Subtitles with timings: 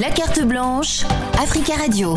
[0.00, 1.04] La carte blanche,
[1.38, 2.16] Africa Radio.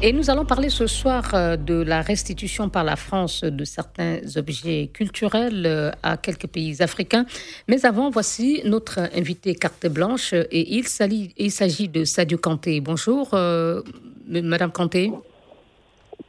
[0.00, 4.18] Et nous allons parler ce soir euh, de la restitution par la France de certains
[4.36, 7.26] objets culturels euh, à quelques pays africains.
[7.66, 12.80] Mais avant, voici notre invité carte blanche et il s'agit de Sadio Kanté.
[12.80, 13.82] Bonjour, euh,
[14.28, 15.10] Madame Kanté.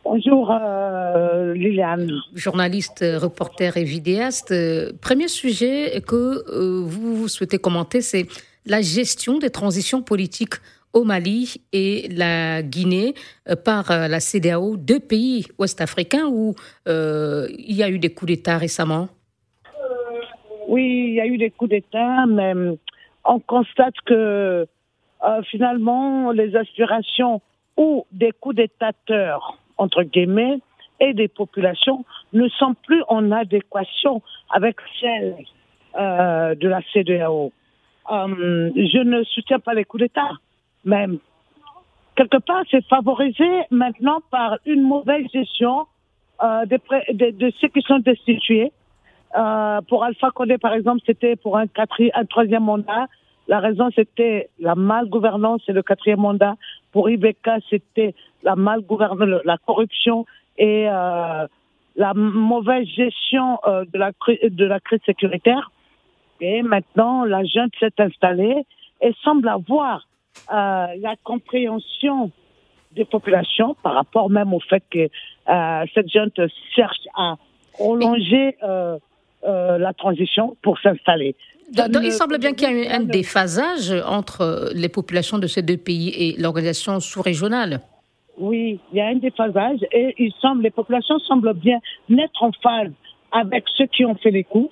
[0.03, 2.09] Bonjour euh, Liliane.
[2.33, 4.51] Journaliste, reporter et vidéaste.
[4.99, 6.43] Premier sujet que
[6.87, 8.25] vous souhaitez commenter, c'est
[8.65, 10.55] la gestion des transitions politiques
[10.93, 13.13] au Mali et la Guinée
[13.47, 16.55] euh, par euh, la CDAO, deux pays ouest-africains où
[16.87, 19.07] euh, il y a eu des coups d'État récemment?
[20.67, 22.53] Oui, il y a eu des coups d'État, mais
[23.25, 24.67] on constate que
[25.49, 27.41] finalement les aspirations
[27.75, 30.59] ou des coups d'Étateurs, entre guillemets,
[30.99, 34.21] et des populations ne sont plus en adéquation
[34.51, 35.35] avec celles
[35.95, 37.51] de la CDAO.
[38.09, 40.31] Je ne soutiens pas les coups d'État
[40.85, 41.19] même.
[42.15, 45.87] Quelque part, c'est favorisé maintenant par une mauvaise gestion
[46.43, 48.71] euh, de, de, ceux qui sont destitués.
[49.37, 53.07] Euh, pour Alpha Condé, par exemple, c'était pour un, un troisième mandat.
[53.47, 56.55] La raison, c'était la malgouvernance et le quatrième mandat.
[56.91, 60.25] Pour Ibeka, c'était la malgouvernance, la corruption
[60.57, 61.47] et euh,
[61.95, 64.11] la mauvaise gestion euh, de, la,
[64.43, 65.71] de la crise sécuritaire.
[66.41, 68.65] Et maintenant, la junte s'est installée
[69.01, 70.07] et semble avoir
[70.51, 72.31] euh, la compréhension
[72.91, 74.99] des populations par rapport même au fait que
[75.49, 76.39] euh, cette junte
[76.75, 77.35] cherche à
[77.73, 78.97] prolonger euh,
[79.43, 81.35] la transition pour s'installer.
[81.71, 85.77] il semble bien qu'il y a eu un déphasage entre les populations de ces deux
[85.77, 87.79] pays et l'organisation sous-régionale.
[88.37, 92.51] Oui, il y a un déphasage et il semble, les populations semblent bien être en
[92.63, 92.91] phase
[93.31, 94.71] avec ceux qui ont fait les coups.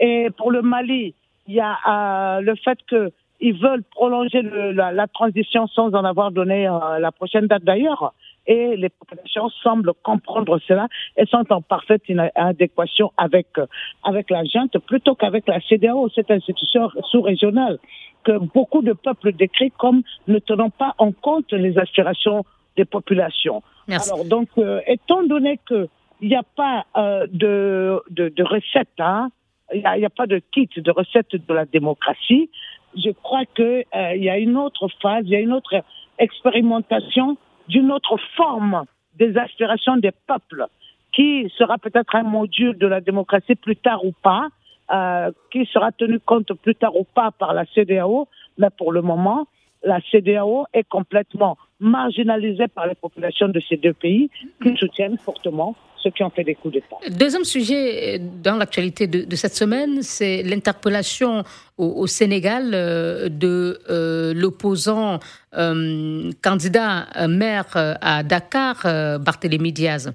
[0.00, 1.14] Et pour le Mali,
[1.46, 6.04] il y a le fait que ils veulent prolonger le, la, la, transition sans en
[6.04, 8.14] avoir donné euh, la prochaine date d'ailleurs.
[8.46, 12.02] Et les populations semblent comprendre cela et sont en parfaite
[12.36, 13.66] adéquation avec, euh,
[14.04, 17.78] avec la junte plutôt qu'avec la CDAO, cette institution sous-régionale
[18.22, 22.44] que beaucoup de peuples décrivent comme ne tenant pas en compte les aspirations
[22.76, 23.62] des populations.
[23.88, 24.10] Merci.
[24.12, 25.88] Alors donc, euh, étant donné qu'il
[26.22, 29.30] n'y a pas de, de, de recette, hein,
[29.72, 32.50] il n'y a, pas de kit de recette de la démocratie.
[32.96, 35.82] Je crois qu'il euh, y a une autre phase, il y a une autre
[36.18, 37.36] expérimentation
[37.68, 38.84] d'une autre forme
[39.18, 40.66] des aspirations des peuples,
[41.12, 44.48] qui sera peut-être un module de la démocratie plus tard ou pas,
[44.92, 48.28] euh, qui sera tenu compte plus tard ou pas par la CDAO,
[48.58, 49.46] mais pour le moment,
[49.82, 54.30] la CDAO est complètement marginalisée par les populations de ces deux pays
[54.62, 55.74] qui soutiennent fortement
[56.06, 56.96] ceux qui ont fait des coups d'État.
[57.10, 61.42] Deuxième sujet dans l'actualité de, cette semaine, c'est l'interpellation
[61.78, 65.18] au, Sénégal euh, de euh, l'opposant
[65.54, 68.76] euh, candidat maire à Dakar,
[69.20, 70.12] Barthélémy Diaz.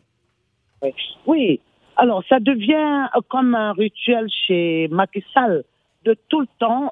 [1.28, 1.60] Oui.
[1.98, 5.64] alors ça devient comme un rituel chez Macky Sall
[6.06, 6.92] de tout le temps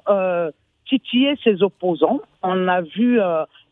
[0.88, 2.20] titiller ses opposants.
[2.42, 3.18] On a vu,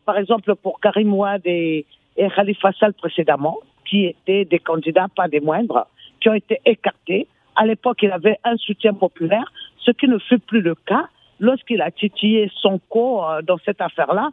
[0.05, 1.87] par exemple, pour Karim Ouad et,
[2.17, 5.87] et Khalifa Sall précédemment, qui étaient des candidats, pas des moindres,
[6.21, 7.27] qui ont été écartés.
[7.57, 11.09] À l'époque, il avait un soutien populaire, ce qui ne fut plus le cas
[11.41, 14.31] lorsqu'il a titillé Sonko euh, dans cette affaire-là.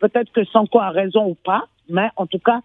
[0.00, 2.60] Peut-être que Sonko a raison ou pas, mais en tout cas,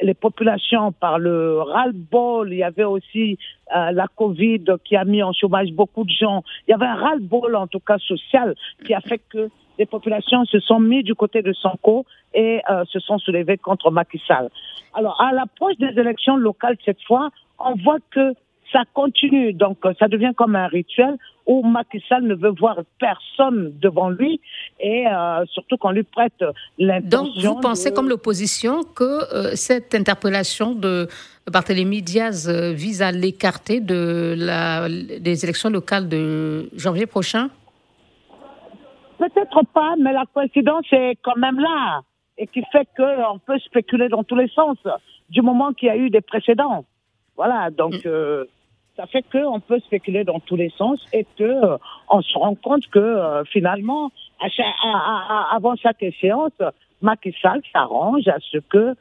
[0.00, 3.38] les populations, par le ras-le-bol, il y avait aussi
[3.76, 6.42] euh, la Covid qui a mis en chômage beaucoup de gens.
[6.66, 8.54] Il y avait un ras-le-bol, en tout cas social,
[8.86, 12.84] qui a fait que les populations se sont mis du côté de Sonko et euh,
[12.90, 14.50] se sont soulevées contre Macky Sall.
[14.94, 18.34] Alors, à l'approche des élections locales cette fois, on voit que
[18.72, 19.52] ça continue.
[19.52, 21.16] Donc, ça devient comme un rituel
[21.46, 24.40] où Macky Sall ne veut voir personne devant lui
[24.80, 26.42] et euh, surtout qu'on lui prête
[26.78, 27.24] l'intention.
[27.24, 31.08] Donc, vous pensez comme l'opposition que euh, cette interpellation de
[31.50, 37.50] Barthélémy Diaz vise à l'écarter de la, des élections locales de janvier prochain?
[39.22, 42.00] Peut-être pas, mais la coïncidence est quand même là
[42.38, 44.76] et qui fait qu'on peut spéculer dans tous les sens
[45.30, 46.84] du moment qu'il y a eu des précédents.
[47.36, 48.00] Voilà, donc mm.
[48.06, 48.46] euh,
[48.96, 51.76] ça fait qu'on peut spéculer dans tous les sens et que euh,
[52.10, 54.10] on se rend compte que euh, finalement,
[55.52, 56.58] avant chaque échéance,
[57.00, 58.96] Macky Sall s'arrange à ce que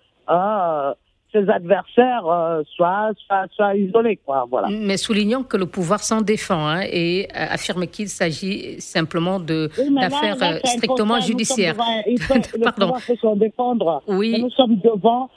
[1.31, 3.11] ses adversaires euh, soient,
[3.55, 4.19] soient, isolés.
[4.25, 4.67] Quoi, voilà.
[4.69, 10.37] Mais soulignons que le pouvoir s'en défend hein, et euh, affirme qu'il s'agit simplement d'affaires
[10.41, 11.75] euh, strictement judiciaires.
[12.07, 14.03] il faut, le pouvoir s'en défendre.
[14.07, 14.41] Oui.
[14.41, 15.29] nous sommes devant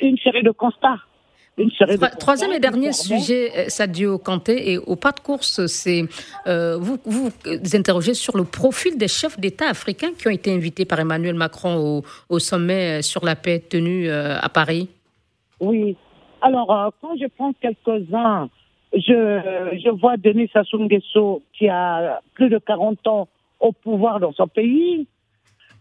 [0.00, 0.98] une série de constats.
[2.20, 6.04] Troisième et dernier sujet, Sadio Kanté, et au pas de course, c'est
[6.46, 7.32] euh, vous, vous
[7.74, 12.04] interrogez sur le profil des chefs d'État africains qui ont été invités par Emmanuel Macron
[12.28, 14.88] au, sommet sur la paix tenu à Paris.
[15.60, 15.96] Oui.
[16.40, 18.48] Alors, quand je prends quelques-uns,
[18.92, 23.28] je, je vois Denis Sassou Nguesso qui a plus de 40 ans
[23.60, 25.06] au pouvoir dans son pays.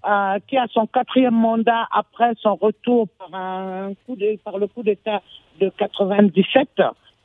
[0.06, 4.68] Euh, qui a son quatrième mandat après son retour par, un coup de, par le
[4.68, 5.22] coup d'État
[5.60, 6.70] de 97,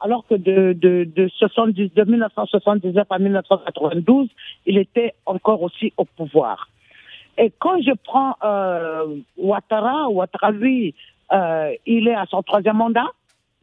[0.00, 4.28] alors que de, de, de, 70, de 1979 à 1992,
[4.66, 6.70] il était encore aussi au pouvoir.
[7.37, 10.94] Et quand je prends euh, Ouattara, Ouattara, lui,
[11.32, 13.06] euh, il est à son troisième mandat,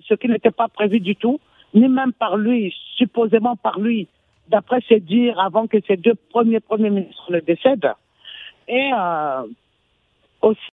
[0.08, 1.40] ce qui n'était pas prévu du tout,
[1.74, 4.08] ni même par lui, supposément par lui,
[4.48, 7.94] d'après ses dires, avant que ses deux premiers premiers ministres le décèdent
[8.68, 9.44] et euh,
[10.42, 10.70] aussi.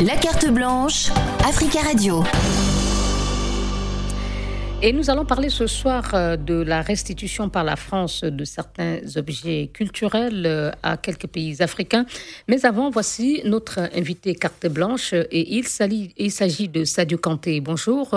[0.00, 1.10] La carte blanche,
[1.44, 2.22] Africa Radio.
[4.80, 8.98] Et nous allons parler ce soir euh, de la restitution par la France de certains
[9.16, 12.06] objets culturels euh, à quelques pays africains.
[12.46, 17.60] Mais avant, voici notre invité carte blanche et il s'agit de Sadio Kanté.
[17.60, 18.10] Bonjour,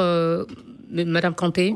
[0.92, 1.74] Madame Kanté.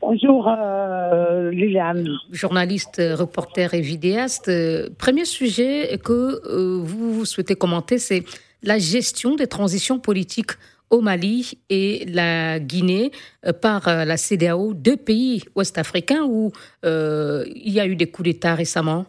[0.00, 2.08] Bonjour euh, Liliane.
[2.30, 4.50] Journaliste, reporter et vidéaste.
[4.98, 8.22] Premier sujet que euh, vous souhaitez commenter, c'est
[8.62, 10.52] la gestion des transitions politiques
[10.90, 13.10] au Mali et la Guinée
[13.44, 16.52] euh, par la CDAO, deux pays ouest-africains où
[16.84, 19.04] il y a eu des coups d'État récemment.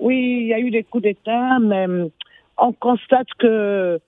[0.00, 1.86] Oui, il y a eu des coups d'État, mais
[2.58, 4.00] on constate que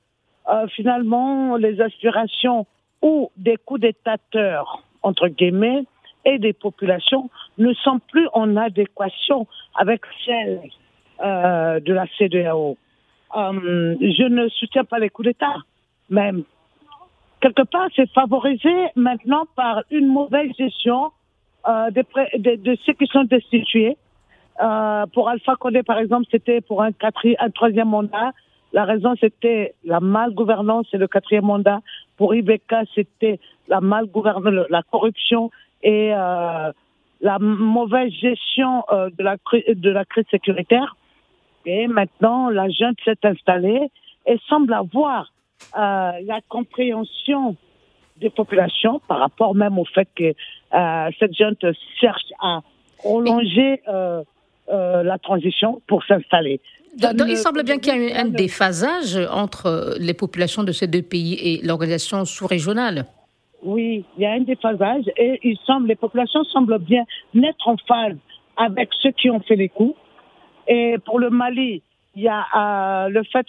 [0.74, 2.66] finalement les aspirations
[3.02, 5.84] ou des coups d'Étateurs entre guillemets,
[6.24, 9.46] et des populations ne sont plus en adéquation
[9.76, 10.60] avec celles
[11.22, 12.76] euh, de la CDAO.
[13.36, 15.56] Euh, je ne soutiens pas les coups d'État,
[16.10, 16.44] même.
[17.40, 21.12] Quelque part, c'est favorisé maintenant par une mauvaise gestion
[21.68, 23.96] euh, de, de, ceux qui sont destitués.
[25.12, 26.90] pour Alpha Condé, par exemple, c'était pour un,
[27.38, 28.32] un troisième mandat.
[28.72, 31.80] La raison, c'était la malgouvernance et le quatrième mandat.
[32.16, 35.50] Pour Ibeka, c'était la malgouvernance, la corruption
[35.82, 36.72] et euh,
[37.20, 39.36] la mauvaise gestion euh, de, la,
[39.68, 40.96] de la crise sécuritaire.
[41.66, 43.90] Et maintenant, la junte s'est installée
[44.26, 45.33] et semble avoir euh,
[45.74, 47.56] la compréhension
[48.16, 50.34] des populations par rapport même au fait que
[50.74, 51.64] euh, cette junte
[52.00, 52.60] cherche à
[52.98, 54.22] prolonger euh,
[54.70, 56.60] euh, la transition pour s'installer
[56.96, 61.02] il semble bien qu'il y a eu un déphasage entre les populations de ces deux
[61.02, 63.06] pays et l'organisation sous-régionale.
[63.62, 67.76] Oui, il y a un déphasage et il semble, les populations semblent bien être en
[67.88, 68.16] phase
[68.56, 69.96] avec ceux qui ont fait les coups.
[70.68, 71.82] Et pour le Mali,
[72.14, 73.46] il y a euh, le fait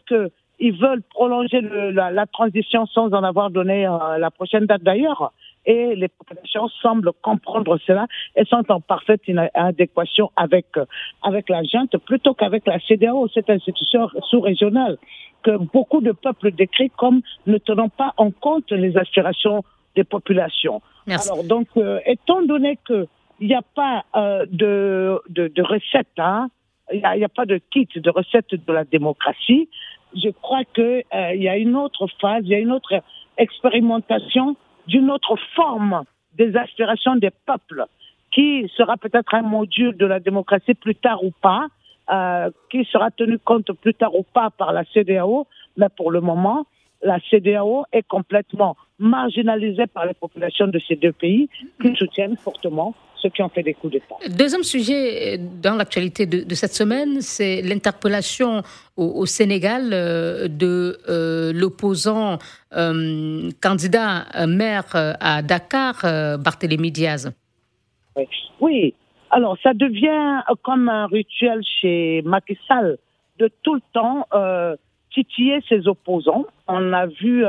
[0.57, 5.31] qu'ils veulent prolonger la, transition sans en avoir donné euh, la prochaine date d'ailleurs
[5.65, 9.21] et les populations semblent comprendre cela et sont en parfaite
[9.53, 10.67] adéquation avec,
[11.23, 14.97] avec la junte plutôt qu'avec la CDAO, cette institution sous-régionale
[15.43, 19.63] que beaucoup de peuples décrivent comme ne tenant pas en compte les aspirations
[19.95, 20.81] des populations.
[21.07, 23.07] Alors donc, euh, étant donné qu'il
[23.41, 26.49] n'y a pas euh, de, de, de recette, hein,
[26.91, 29.69] il n'y a, pas de kit de recette de la démocratie,
[30.15, 33.01] je crois qu'il euh, y a une autre phase, il y a une autre
[33.37, 34.55] expérimentation
[34.87, 36.03] d'une autre forme
[36.37, 37.85] des aspirations des peuples,
[38.31, 41.67] qui sera peut-être un module de la démocratie plus tard ou pas,
[42.11, 46.21] euh, qui sera tenu compte plus tard ou pas par la CDAO, mais pour le
[46.21, 46.65] moment,
[47.05, 51.49] la CDAO est complètement marginalisée par les populations de ces deux pays
[51.81, 52.93] qui soutiennent fortement
[53.29, 54.15] qui ont fait des coups d'État.
[54.29, 58.61] Deuxième sujet euh, dans l'actualité de, cette semaine, c'est l'interpellation
[58.97, 62.37] au, Sénégal euh, de euh, l'opposant
[63.61, 65.95] candidat maire à Dakar,
[66.39, 67.31] Barthélémy Diaz.
[68.59, 68.93] Oui.
[69.31, 72.97] alors ça devient comme un rituel chez Macky Sall
[73.39, 74.27] de tout le temps
[75.15, 76.45] titiller ses opposants.
[76.67, 77.43] On a vu,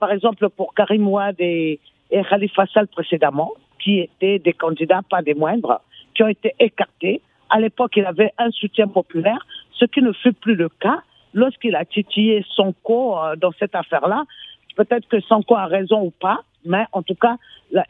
[0.00, 1.78] par exemple, pour Karim Ouad et,
[2.10, 5.80] et Khalifa Sall précédemment, qui étaient des candidats, pas des moindres,
[6.14, 7.20] qui ont été écartés.
[7.50, 11.02] À l'époque, il avait un soutien populaire, ce qui ne fut plus le cas
[11.34, 14.24] lorsqu'il a titillé Sonko euh, dans cette affaire-là.
[14.76, 17.36] Peut-être que Sonko a raison ou pas, mais en tout cas,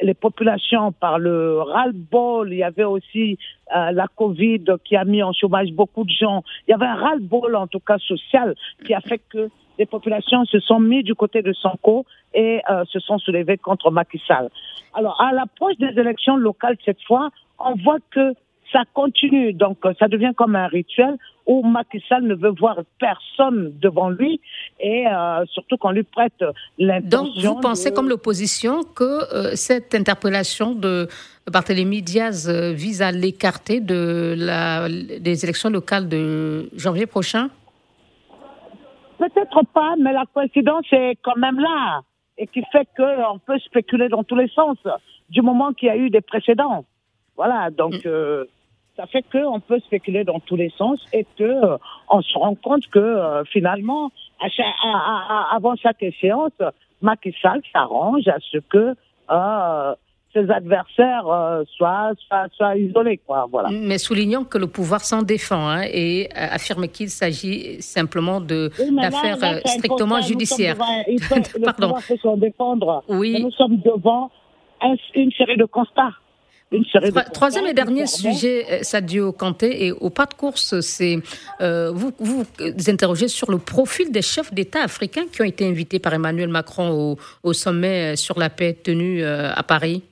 [0.01, 3.39] les populations, par le ras-le-bol, il y avait aussi
[3.75, 6.43] euh, la Covid qui a mis en chômage beaucoup de gens.
[6.67, 8.55] Il y avait un ras-le-bol, en tout cas social,
[8.87, 9.49] qui a fait que
[9.79, 13.91] les populations se sont mis du côté de Sonko et euh, se sont soulevées contre
[13.91, 14.51] Macky Sall.
[14.95, 18.35] Alors, à l'approche des élections locales cette fois, on voit que
[18.73, 19.53] ça continue.
[19.53, 24.41] Donc, ça devient comme un rituel où Macky Sall ne veut voir personne devant lui
[24.81, 26.45] et euh, surtout qu'on lui prête
[26.79, 27.23] l'intention.
[27.23, 31.09] Donc, vous pensez comme l'opposition que euh, cette interpellation de
[31.51, 37.49] Barthélémy Diaz euh, vise à l'écarter de la, des élections locales de janvier prochain?
[39.19, 42.03] Peut-être pas, mais la coïncidence est quand même là
[42.39, 44.77] et qui fait qu'on peut spéculer dans tous les sens
[45.29, 46.85] du moment qu'il y a eu des précédents.
[47.37, 48.05] Voilà, donc.
[48.05, 48.45] Mm
[49.03, 51.77] ça fait qu'on peut spéculer dans tous les sens et que euh,
[52.09, 54.13] on se rend compte que euh, finalement,
[55.51, 56.53] avant chaque échéance,
[57.01, 58.95] Macky Sall s'arrange à ce que
[59.31, 59.95] euh,
[60.33, 61.25] ses adversaires
[61.77, 62.13] soient,
[62.57, 63.19] soient, isolés.
[63.27, 63.71] Quoi, voilà.
[63.71, 70.21] Mais soulignons que le pouvoir s'en défend hein, et affirme qu'il s'agit simplement d'affaires strictement
[70.23, 70.77] judiciaires.
[70.79, 70.95] Pardon.
[71.57, 73.05] Le pouvoir peut s'en défendre.
[73.09, 73.43] Oui.
[73.43, 74.31] nous sommes devant
[75.15, 76.13] une série de constats.
[77.33, 81.17] Troisième et dernier sujet, euh, Sadio Kanté, et au pas de course, c'est
[81.61, 82.45] euh, vous, vous
[82.89, 87.17] interrogez sur le profil des chefs d'État africains qui ont été invités par Emmanuel Macron
[87.43, 90.03] au, sommet euh, sur la paix tenu à Paris.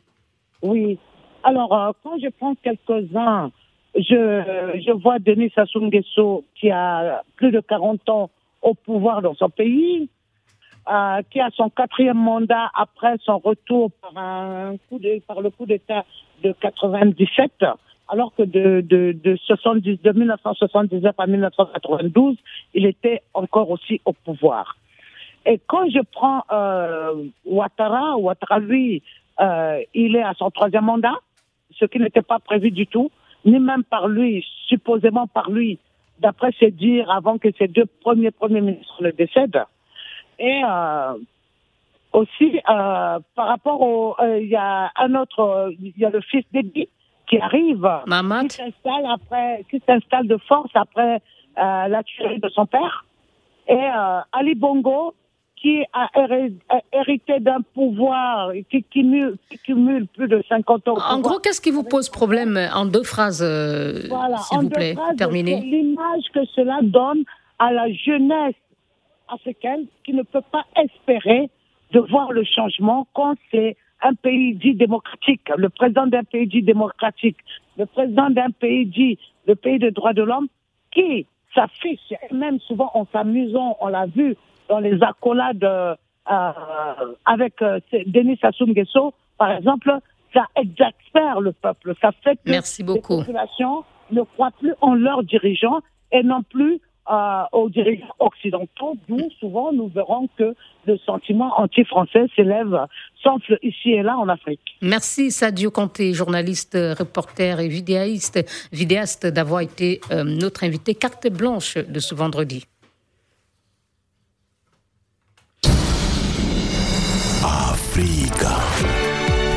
[0.62, 0.98] Oui.
[1.42, 3.50] Alors, quand je prends quelques-uns,
[3.94, 9.34] je, je vois Denis Sassou Nguesso qui a plus de 40 ans au pouvoir dans
[9.34, 10.10] son pays,
[11.30, 15.64] qui a son quatrième mandat après son retour par, un coup de, par le coup
[15.64, 16.04] d'État
[16.42, 17.64] de 97,
[18.08, 22.36] alors que de, de, de, 70, de 1979 à 1992,
[22.74, 24.76] il était encore aussi au pouvoir.
[25.46, 29.02] Et quand je prends euh, Ouattara, Ouattara, lui,
[29.40, 31.14] euh, il est à son troisième mandat,
[31.78, 33.10] ce qui n'était pas prévu du tout,
[33.44, 35.78] ni même par lui, supposément par lui,
[36.18, 39.64] d'après ses dires, avant que ses deux premiers premiers ministres le décèdent.
[40.38, 41.14] Et euh,
[42.12, 46.20] aussi, euh, par rapport au, euh, il y a un autre, il y a le
[46.20, 46.88] fils d'Eddie
[47.28, 48.48] qui arrive, Maman.
[48.48, 53.04] qui s'installe après, qui s'installe de force après euh, la tuerie de son père,
[53.68, 55.14] et euh, Ali Bongo
[55.56, 56.08] qui a
[56.90, 60.96] hérité d'un pouvoir qui cumule, qui cumule, plus de 50 ans.
[61.06, 63.42] En gros, qu'est-ce qui vous pose problème en deux phrases,
[64.08, 67.24] voilà, s'il vous plaît, terminé L'image que cela donne
[67.58, 68.54] à la jeunesse
[69.28, 71.50] africaine qui ne peut pas espérer
[71.92, 76.62] de voir le changement quand c'est un pays dit démocratique, le président d'un pays dit
[76.62, 77.36] démocratique,
[77.76, 80.48] le président d'un pays dit le pays des droits de l'homme,
[80.92, 84.36] qui s'affiche, même souvent en s'amusant, on l'a vu
[84.68, 85.94] dans les accolades euh,
[87.26, 89.90] avec euh, Denis Sassou Nguesso, par exemple,
[90.32, 91.94] ça exaspère le peuple.
[92.00, 93.18] Ça fait que Merci beaucoup.
[93.18, 95.80] les populations ne croient plus en leurs dirigeants
[96.12, 96.80] et non plus
[97.52, 100.54] aux dirigeants occidentaux, d'où souvent nous verrons que
[100.86, 102.86] le sentiment anti-français s'élève,
[103.22, 104.60] s'enfle ici et là en Afrique.
[104.80, 108.38] Merci Sadio Conté, journaliste, reporter et vidéaste,
[108.72, 112.64] vidéaste d'avoir été euh, notre invité carte blanche de ce vendredi.
[117.42, 118.58] Africa.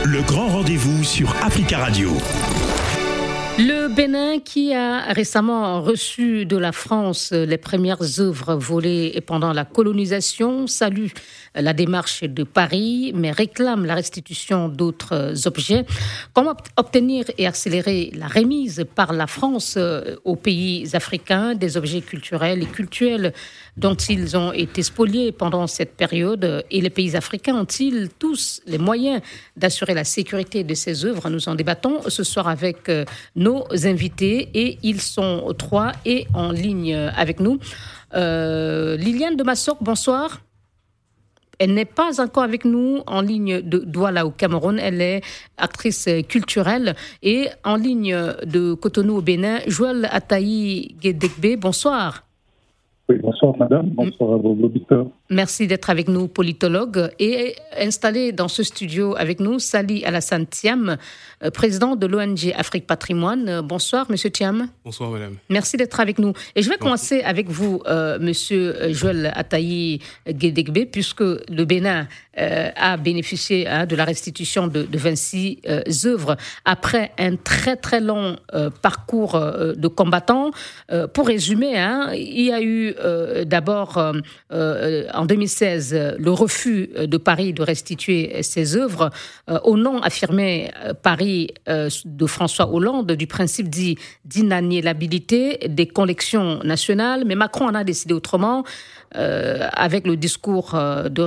[0.06, 2.10] Le grand rendez-vous sur Africa Radio.
[3.60, 9.64] Le Bénin, qui a récemment reçu de la France les premières œuvres volées pendant la
[9.64, 11.10] colonisation, salue
[11.56, 15.86] la démarche de Paris, mais réclame la restitution d'autres objets.
[16.34, 22.02] Comment obtenir et accélérer la remise par la France euh, aux pays africains des objets
[22.02, 23.34] culturels et cultuels
[23.78, 26.66] dont ils ont été spoliés pendant cette période?
[26.72, 29.22] Et les pays africains ont-ils tous les moyens
[29.56, 31.30] d'assurer la sécurité de ces œuvres?
[31.30, 33.06] Nous en débattons ce soir avec euh,
[33.36, 37.60] nos invités et ils sont trois et en ligne avec nous.
[38.16, 40.42] Euh, Liliane de Massoc, bonsoir.
[41.64, 44.78] Elle n'est pas encore avec nous en ligne de Douala au Cameroun.
[44.80, 45.22] Elle est
[45.58, 48.14] actrice culturelle et en ligne
[48.46, 49.60] de Cotonou au Bénin.
[49.68, 52.26] Joël Ataï Gedekbe, bonsoir.
[53.08, 55.08] Oui, bonsoir madame, bonsoir à vos auditeurs.
[55.34, 57.10] Merci d'être avec nous, politologue.
[57.18, 60.98] Et installé dans ce studio avec nous, Sali Alassane Thiam,
[61.44, 63.50] euh, président de l'ONG Afrique Patrimoine.
[63.50, 64.68] Euh, bonsoir, monsieur Thiam.
[64.86, 65.38] Bonsoir, madame.
[65.50, 66.34] Merci d'être avec nous.
[66.56, 70.00] Et je vais commencer avec vous, euh, monsieur Joël Ataï
[70.30, 75.60] Guédegbe, puisque le Bénin a bénéficié hein, de la restitution de, de 26
[76.06, 76.36] œuvres
[76.66, 78.38] après un très, très long
[78.82, 80.50] parcours de combattants.
[81.14, 82.96] pour résumer, hein, il y a eu
[83.46, 84.00] d'abord
[85.24, 89.10] en en 2016 le refus de Paris de restituer ses œuvres
[89.64, 90.70] au nom affirmé
[91.02, 97.24] Paris de François Hollande du principe dit d'inaliénabilité des collections nationales.
[97.26, 98.66] Mais Macron en a décidé autrement.
[99.16, 101.22] Euh, avec le discours euh, de,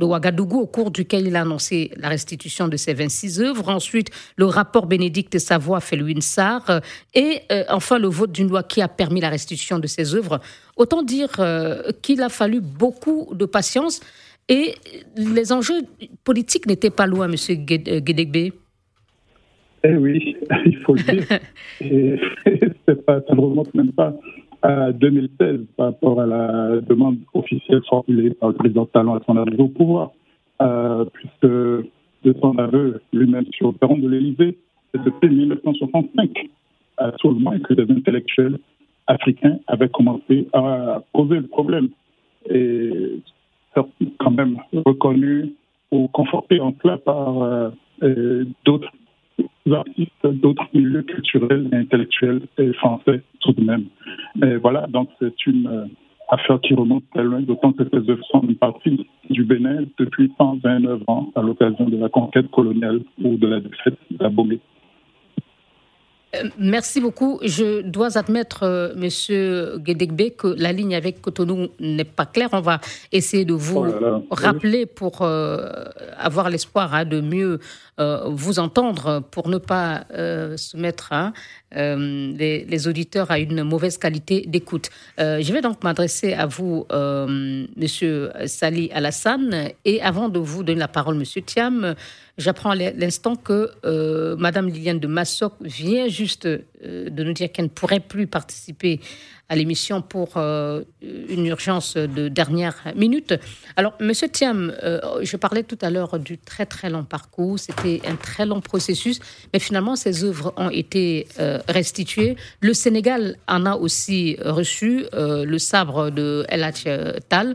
[0.00, 3.70] Ouagadougou au cours duquel il a annoncé la restitution de ses 26 œuvres.
[3.70, 5.80] Ensuite, le rapport Bénédicte Savoie
[6.20, 6.62] Sarr.
[6.70, 6.80] Euh,
[7.14, 10.40] et enfin, le vote d'une loi qui a permis la restitution de ses œuvres.
[10.76, 11.30] Autant dire
[12.02, 14.00] qu'il a fallu beaucoup de patience
[14.48, 14.74] et
[15.16, 15.82] les enjeux
[16.24, 17.34] politiques n'étaient pas loin, M.
[17.64, 18.52] Guédégbé.
[19.84, 21.38] Eh oui, il faut le dire.
[21.80, 24.14] et pas, ça ne remonte même pas
[24.62, 29.36] à 2016 par rapport à la demande officielle formulée par le président Talon à son
[29.36, 30.12] arrivée au pouvoir,
[30.62, 34.58] euh, puisque de son aveu lui-même sur le perron de l'Élysée,
[34.92, 36.30] c'est depuis 1965
[36.98, 38.58] à tout le monde que des intellectuels
[39.06, 41.88] africains avaient commencé à poser le problème
[42.48, 43.20] et
[44.18, 45.52] quand même reconnu
[45.90, 47.42] ou conforté en cela par
[48.02, 48.90] euh, d'autres
[49.70, 53.84] artistes d'autres milieux culturels et intellectuels et français tout de même.
[54.36, 55.84] Mais voilà, donc c'est une euh,
[56.28, 60.32] affaire qui remonte très loin, d'autant que ces œuvres sont une partie du Bénin depuis
[60.38, 64.58] 129 ans à l'occasion de la conquête coloniale ou de la défaite d'Abomey.
[66.36, 67.38] Euh, merci beaucoup.
[67.42, 72.50] Je dois admettre, euh, Monsieur Guédegbe, que la ligne avec Cotonou n'est pas claire.
[72.52, 72.80] On va
[73.12, 75.84] essayer de vous oh rappeler pour euh,
[76.18, 77.60] avoir l'espoir hein, de mieux
[78.26, 81.32] vous entendre, pour ne pas se mettre hein,
[81.72, 84.90] les, auditeurs à une mauvaise qualité d'écoute.
[85.16, 90.88] je vais donc m'adresser à vous, Monsieur Sali Alassane, et avant de vous donner la
[90.88, 91.94] parole, Monsieur Thiam.
[92.38, 96.60] J'apprends l'instant que euh, Madame Liliane de Massoc vient juste euh,
[97.08, 99.00] de nous dire qu'elle ne pourrait plus participer
[99.48, 103.34] à l'émission pour euh, une urgence de dernière minute.
[103.76, 104.74] Alors, Monsieur Thiam,
[105.22, 107.58] je parlais tout à l'heure du très très long parcours.
[107.58, 109.20] C'était un très long processus,
[109.54, 111.28] mais finalement, ces œuvres ont été
[111.68, 112.36] restituées.
[112.60, 116.68] Le Sénégal en a aussi reçu le sabre de El
[117.28, 117.54] Tal.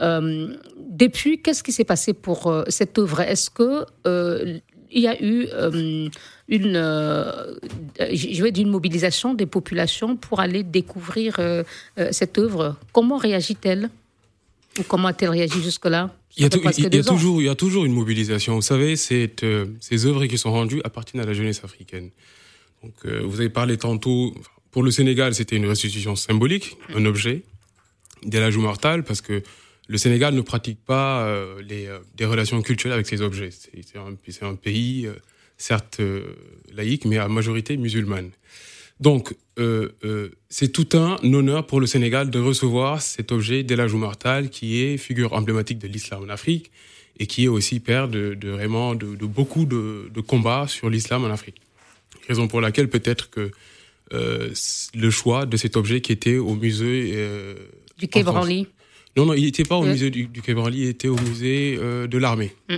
[0.00, 3.20] Euh, depuis, qu'est-ce qui s'est passé pour euh, cette œuvre?
[3.20, 4.58] Est-ce que euh,
[4.90, 5.48] il y a eu
[6.48, 6.80] une,
[7.98, 11.38] je vais dire une mobilisation des populations pour aller découvrir
[12.10, 12.76] cette œuvre?
[12.92, 13.90] Comment réagit-elle?
[14.78, 16.14] Ou comment a-t-elle réagi jusque-là?
[16.38, 18.54] Il y, a toujours, il y a toujours une mobilisation.
[18.54, 22.08] Vous savez, ces œuvres qui sont rendues appartiennent à la jeunesse africaine.
[22.82, 24.32] Donc, vous avez parlé tantôt,
[24.70, 27.42] pour le Sénégal, c'était une restitution symbolique, un objet,
[28.32, 29.42] la mortal, parce que
[29.88, 33.50] le Sénégal ne pratique pas euh, les, euh, des relations culturelles avec ses objets.
[33.50, 35.14] C'est un, un, pays, euh,
[35.56, 36.00] certes
[36.72, 38.30] laïque, mais à majorité musulmane.
[39.00, 39.34] Donc,
[40.48, 44.96] c'est tout un honneur pour le Sénégal de recevoir cet objet d'El Martal, qui est
[44.96, 46.70] figure emblématique de l'islam en Afrique
[47.20, 50.90] et qui est aussi père de, de vraiment de, de, beaucoup de, de combats sur
[50.90, 51.60] l'islam en Afrique.
[52.28, 53.50] Raison pour laquelle peut-être que
[54.12, 57.14] le choix de cet objet qui était au musée
[57.98, 58.66] du Quai Branly
[59.16, 62.06] non, non, il n'était pas au musée du, du Quai il était au musée euh,
[62.06, 62.54] de l'armée.
[62.68, 62.76] Mm.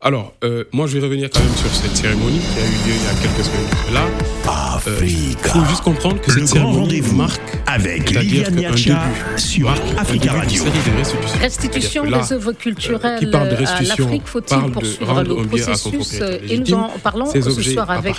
[0.00, 2.94] Alors, euh, moi, je vais revenir quand même sur cette cérémonie qui a eu lieu
[2.96, 4.31] il y a quelques semaines là.
[4.48, 5.38] Africa.
[5.44, 9.02] Il faut juste comprendre que cette cérémonie marque avec Liliane Niacha
[9.36, 10.64] sur Africa Radio.
[11.40, 17.40] Restitution des œuvres culturelles à l'Afrique, faut-il poursuivre le processus Et nous en parlons ce
[17.62, 18.16] soir avec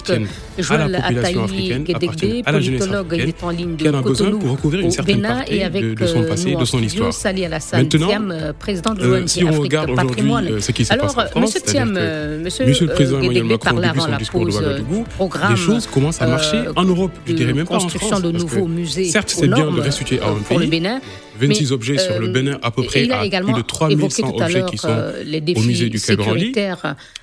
[0.57, 1.35] Joël Ataï
[1.83, 6.55] Guédégbé, politologue, il est en ligne de Cotonou au Bénin et avec de son passé,
[6.55, 7.13] de son histoire.
[7.13, 10.47] Sali Alassane Thiam, président de l'ONG Afrique Patrimoine.
[10.89, 11.91] Alors, Monsieur Thiam,
[12.43, 15.05] Monsieur le Président Emmanuel Macron, depuis son discours de Ouagadougou,
[15.49, 18.21] des choses commencent à marcher en Europe, je dirais même pas en France.
[18.21, 20.57] de nouveaux musées certes, c'est bien de restituer pays.
[20.57, 21.01] Le Bénin,
[21.39, 24.87] 26 objets sur le Bénin, à peu près, à plus de 3100 objets qui sont
[24.89, 25.23] euh,
[25.55, 26.53] au musée du Quai Branly.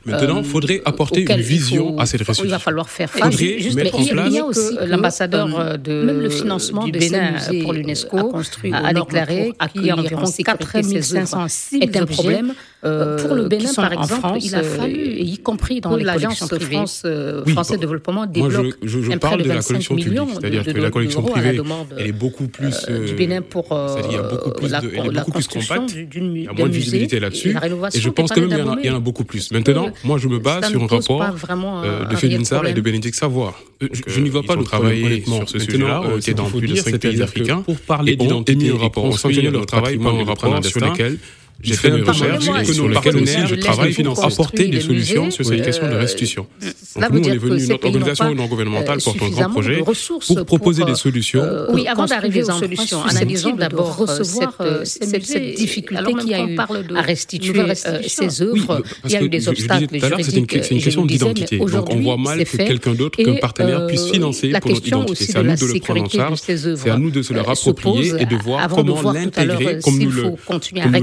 [0.04, 2.44] Maintenant, il faudrait apporter une vision à cette restitution.
[2.44, 3.40] Il va falloir faire face.
[3.40, 4.26] Il faudrait mettre en place.
[4.28, 8.32] Il y a aussi l'ambassadeur euh, de même le financement du Bénin pour l'UNESCO
[8.72, 11.46] a déclaré qu'il y a environ 4500
[11.80, 12.54] est un problème.
[12.82, 17.06] Euh, pour le Bénin, par exemple, il a fallu, y compris dans l'Alliance France
[17.46, 21.60] Français Développement, débloque je, parle de la collection publique, c'est-à-dire que la collection privée,
[21.98, 23.72] elle est beaucoup plus du Bénin pour
[24.08, 25.94] il y a beaucoup plus, de, est beaucoup plus compacte.
[25.94, 27.56] Il y a moins de visibilité là-dessus.
[27.94, 29.50] Et, je pense que même il y, en a, beaucoup plus.
[29.52, 33.16] Maintenant, moi, je me base sur un rapport euh, de Félix Sarr et de Bénédicte
[33.16, 33.54] Savoie.
[34.06, 36.02] Je n'y vois pas de travailler sur ce sujet-là.
[36.04, 37.62] On était dans plus de cinq pays africains.
[37.62, 39.04] Pour parler un rapport.
[39.04, 41.18] On sanctionnait leur travail par un rapport sur lequel
[41.62, 45.44] j'ai fait des recherches et sur lesquelles aussi je travaille pour apporter des solutions sur
[45.44, 46.46] ces questions de restitution.
[46.96, 50.84] Donc nous, on est venu, notre organisation non gouvernementale porte un grand projet pour proposer
[50.84, 51.44] des solutions.
[51.70, 56.56] Oui, avant d'arriver aux solutions, analysons d'abord recevoir cette difficulté qu'il y a eu
[56.96, 58.82] à restituer ces œuvres.
[59.04, 60.58] Il y a eu des obstacles juridiques.
[60.60, 61.58] C'est une question d'identité.
[61.58, 65.24] Donc on voit mal que quelqu'un d'autre qu'un partenaire puisse financer pour notre identité.
[65.24, 68.12] C'est à nous de le prendre en charge, c'est à nous de se le approprier
[68.18, 70.36] et de voir comment l'intégrer, comme nous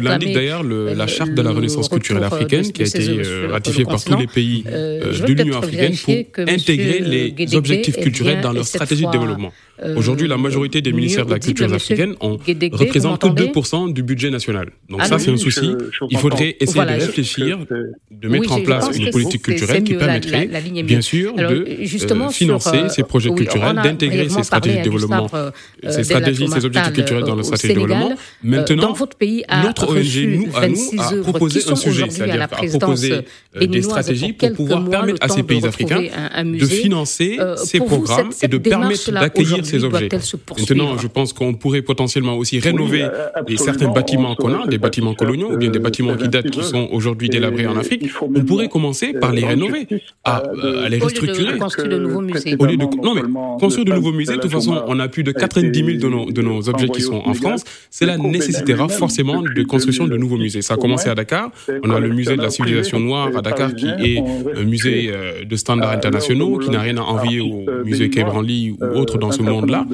[0.02, 0.47] l'indique d'ailleurs
[0.96, 4.64] la charte de la renaissance culturelle africaine qui a été ratifiée par tous les pays
[4.64, 6.14] de l'Union africaine pour
[6.48, 9.52] intégrer les objectifs culturels dans leur stratégie de développement.
[9.96, 14.72] Aujourd'hui, la majorité des ministères de la culture africaine représentent que 2% du budget national.
[14.90, 15.76] Donc ça, c'est un souci.
[16.10, 17.60] Il faudrait essayer de réfléchir,
[18.10, 20.50] de mettre en place une politique culturelle qui permettrait,
[20.84, 21.66] bien sûr, de
[22.32, 25.30] financer ces projets culturels, d'intégrer ces stratégies de développement,
[25.88, 28.14] ces stratégies, ces objectifs culturels dans la stratégie de développement.
[28.44, 28.96] Maintenant,
[29.64, 33.22] notre ONG, nous, à nous, proposé un sujet, c'est-à-dire a proposé
[33.60, 38.58] des stratégies pour pouvoir permettre à ces pays africains de financer ces programmes et de
[38.58, 40.10] permettre d'accueillir ces objets.
[40.60, 43.08] Maintenant, je pense qu'on pourrait potentiellement aussi rénover
[43.58, 46.88] certains bâtiments qu'on a, des bâtiments coloniaux ou bien des bâtiments qui datent, qui sont
[46.92, 48.10] aujourd'hui délabrés en Afrique.
[48.22, 49.88] On pourrait commencer par les rénover,
[50.24, 50.44] à,
[50.90, 51.44] les restructurer.
[51.44, 52.56] Au lieu de construire de nouveaux musées.
[52.60, 53.22] Au lieu de, non, mais
[53.60, 56.32] construire de nouveaux musées, de toute façon, on a plus de 90 000 de nos,
[56.32, 57.64] de nos objets qui sont en France.
[57.90, 60.62] Cela nécessitera forcément de construction de nouveaux musées.
[60.62, 61.52] Ça a commencé à Dakar.
[61.84, 64.20] On a le musée de la civilisation noire à Dakar qui est
[64.56, 65.12] un musée
[65.46, 69.42] de standards internationaux, qui n'a rien à envier au musée Quai ou autre dans ce
[69.42, 69.86] monde là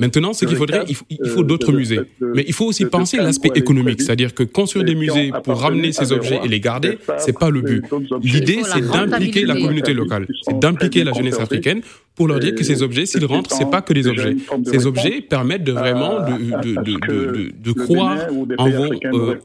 [0.00, 2.00] Maintenant, ce qu'il faudrait, il faut, d'autres musées.
[2.20, 6.12] Mais il faut aussi penser l'aspect économique, c'est-à-dire que construire des musées pour ramener ces
[6.12, 7.84] objets et les garder, c'est pas le but.
[8.22, 11.80] L'idée, c'est d'impliquer la communauté locale, c'est d'impliquer la jeunesse africaine
[12.18, 14.34] pour leur dire que ces objets, s'ils rentrent, c'est pas que des objets.
[14.64, 18.18] Ces objets permettent de vraiment de, de, de, de, croire
[18.58, 18.92] en vos,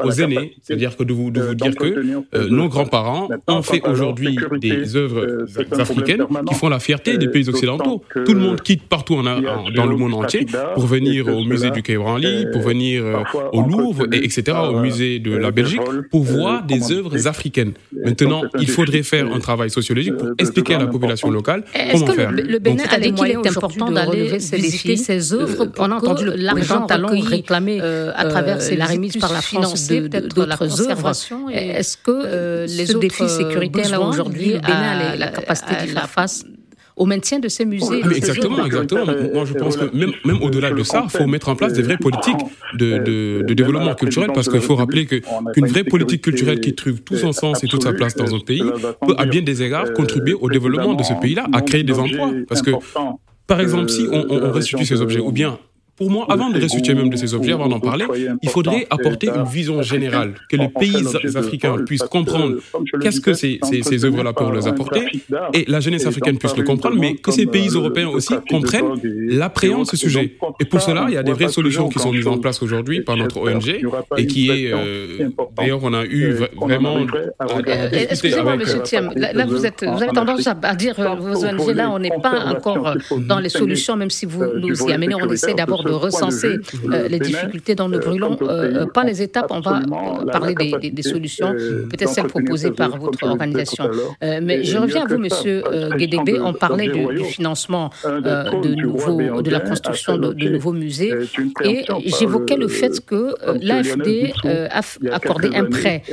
[0.04, 4.36] aux aînés, c'est-à-dire que de vous, de vous dire que nos grands-parents ont fait aujourd'hui
[4.60, 5.46] des œuvres
[5.80, 8.02] africaines qui font la fierté des pays occidentaux.
[8.26, 11.84] Tout le monde quitte partout en, dans le monde entier pour venir au musée du
[11.84, 16.64] Quai Branly, pour venir au Louvre, et, etc., au musée de la Belgique, pour voir
[16.66, 17.74] des œuvres africaines.
[18.04, 22.32] Maintenant, il faudrait faire un travail sociologique pour expliquer à la population locale comment faire.
[22.32, 25.68] Le Bénin a dit qu'il est important d'aller visiter ses œuvres.
[25.78, 31.12] On a entendu l'argent talent réclamé à travers la remise par la France d'autres œuvres.
[31.52, 36.46] Est-ce que les défis sécuritaires là aujourd'hui, a la capacité de faire face
[36.96, 38.02] au maintien de ces musées.
[38.04, 39.06] Ah, exactement, exactement.
[39.34, 41.82] Moi, je pense que même, même au-delà de ça, il faut mettre en place des
[41.82, 42.38] vraies politiques
[42.76, 47.02] de, de, de développement culturel parce qu'il faut rappeler qu'une vraie politique culturelle qui trouve
[47.02, 48.64] tout son sens et toute sa place dans un pays
[49.06, 52.32] peut, à bien des égards, contribuer au développement de ce pays-là, à créer des emplois.
[52.48, 52.72] Parce que,
[53.48, 55.58] par exemple, si on, on restitue ces objets, ou bien
[55.96, 58.06] pour moi, avant de restituer même de ces objets, avant d'en parler,
[58.42, 62.58] il faudrait apporter une vision générale, que les pays africains puissent comprendre
[63.02, 65.06] qu'est-ce que ces, ces, ces œuvres-là peuvent leur apporter,
[65.54, 69.82] et la jeunesse africaine puisse le comprendre, mais que ces pays européens aussi comprennent l'appréhend
[69.82, 70.38] de ce sujet.
[70.60, 73.02] Et pour cela, il y a des vraies solutions qui sont mises en place aujourd'hui
[73.02, 73.80] par notre ONG,
[74.18, 76.98] et qui est, euh, d'ailleurs, on a eu vraiment...
[78.10, 78.64] Excusez-moi, M.
[78.84, 82.46] Thiem, là, vous, êtes, vous avez tendance à dire, vos ONG, là, on n'est pas
[82.46, 86.60] encore dans les solutions, même si vous nous y amenez, on essaie d'abord de recenser
[86.92, 89.82] euh, les difficultés dans le brûlons, euh, pas les étapes, on va
[90.32, 91.54] parler des, solutions,
[91.90, 93.90] peut-être celles proposées par votre organisation.
[94.22, 95.64] mais je reviens à vous, Monsieur
[95.98, 101.14] Guédébé, on parlait du, financement de, nouveaux, de la construction de, nouveaux musées,
[101.64, 106.04] et j'évoquais le fait que l'AFD a accordé un prêt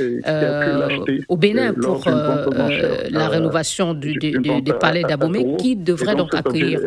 [1.27, 6.79] au Bénin pour la rénovation du, des palais d'Abomey, qui devrait donc accueillir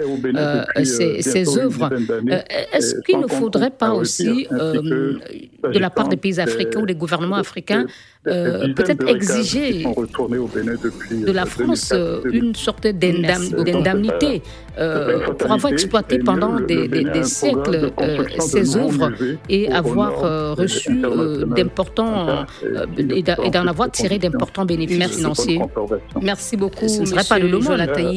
[0.84, 1.90] ces, ces œuvres.
[2.74, 5.14] Est-ce qu'il ne faudrait pas aussi, euh,
[5.72, 7.86] de la part des pays africains ou des gouvernements africains,
[8.26, 14.42] euh, peut-être exiger de la France euh, une sorte d'indemnité
[15.38, 17.92] pour avoir exploité pendant des, siècles
[18.40, 19.12] ces œuvres
[19.48, 21.02] et avoir reçu
[21.56, 22.44] d'importants
[22.98, 25.60] et d'en avoir tiré d'importants bénéfices financiers.
[26.20, 28.10] Merci beaucoup, Ce ne serait pas le Jonathan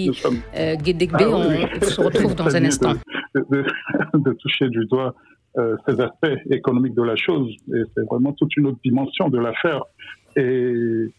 [0.83, 1.21] Guédekbe.
[1.21, 2.93] On se retrouve dans un instant.
[4.13, 5.15] de toucher du doigt
[5.57, 7.51] euh, ces aspects économiques de la chose.
[7.73, 9.81] Et c'est vraiment toute une autre dimension de l'affaire.
[10.35, 11.09] Et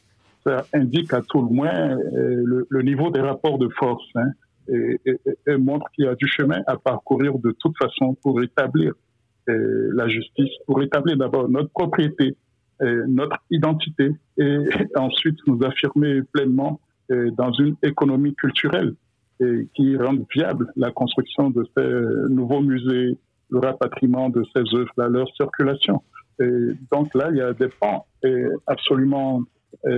[0.45, 4.31] ça indique à tout le moins euh, le, niveau des rapports de force hein,
[4.69, 8.93] et, montre qu'il y a du chemin à parcourir de toute façon pour établir
[9.49, 12.37] euh, la justice, pour établir d'abord notre propriété,
[12.81, 14.59] notre identité et
[14.95, 18.95] ensuite nous affirmer pleinement dans une économie culturelle
[19.41, 21.89] et qui rende viable la construction de ces
[22.33, 23.17] nouveaux musées,
[23.51, 26.03] le rapatriement de ces œuvres, leur circulation.
[26.41, 28.07] Et donc là, il y a des pans
[28.67, 29.43] absolument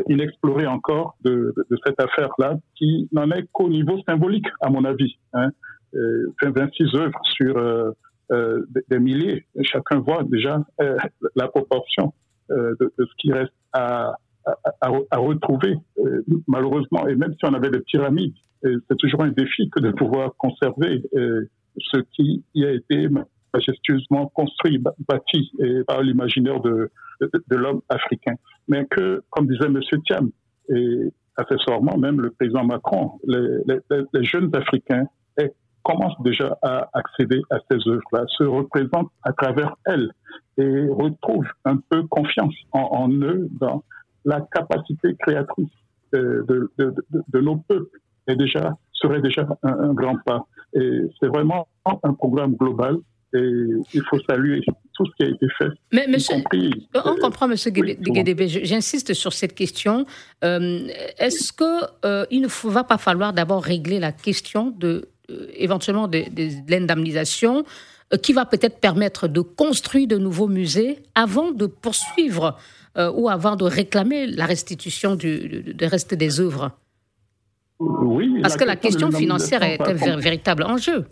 [0.09, 5.17] inexplorés encore de, cette affaire-là, qui n'en est qu'au niveau symbolique, à mon avis.
[5.33, 5.51] Hein.
[6.43, 7.95] 26 œuvres sur
[8.31, 9.45] des milliers.
[9.63, 10.63] Chacun voit déjà
[11.35, 12.13] la proportion
[12.49, 14.15] de, ce qui reste à,
[14.81, 15.77] à, retrouver,
[16.47, 17.07] malheureusement.
[17.09, 21.03] Et même si on avait des pyramides, c'est toujours un défi que de pouvoir conserver
[21.13, 23.09] ce qui y a été
[23.53, 25.53] majestueusement construit, bâti
[25.87, 28.35] par l'imaginaire de, de, l'homme africain.
[28.69, 29.81] Mais que, comme disait M.
[30.07, 30.31] Thiam,
[30.69, 35.07] et accessoirement même le président Macron, les, jeunes Africains
[35.83, 40.11] commencent déjà à accéder à ces œuvres-là, se représentent à travers elles
[40.59, 43.49] et retrouvent un peu confiance en, eux
[44.25, 45.69] la capacité créatrice
[46.13, 46.45] de,
[46.79, 46.95] de,
[47.29, 50.47] de, nos peuples et déjà serait déjà un grand pas.
[50.75, 52.97] Et c'est vraiment un programme global
[53.33, 54.61] et il faut saluer
[54.95, 55.69] tout ce qui a été fait.
[55.93, 56.37] Mais monsieur,
[56.95, 58.49] on comprend, Monsieur Guédébé.
[58.49, 60.05] J'insiste sur cette question.
[60.43, 66.09] Euh, est-ce que euh, ne va pas falloir d'abord régler la question de euh, éventuellement
[66.09, 66.25] de,
[66.69, 67.65] l'indemnisation,
[68.23, 72.59] qui va peut-être permettre de construire de nouveaux musées avant de poursuivre
[72.97, 76.73] ou avant de réclamer la restitution du, reste des œuvres
[77.79, 78.41] Oui.
[78.43, 81.07] Parce que la question financière est un véritable enjeu.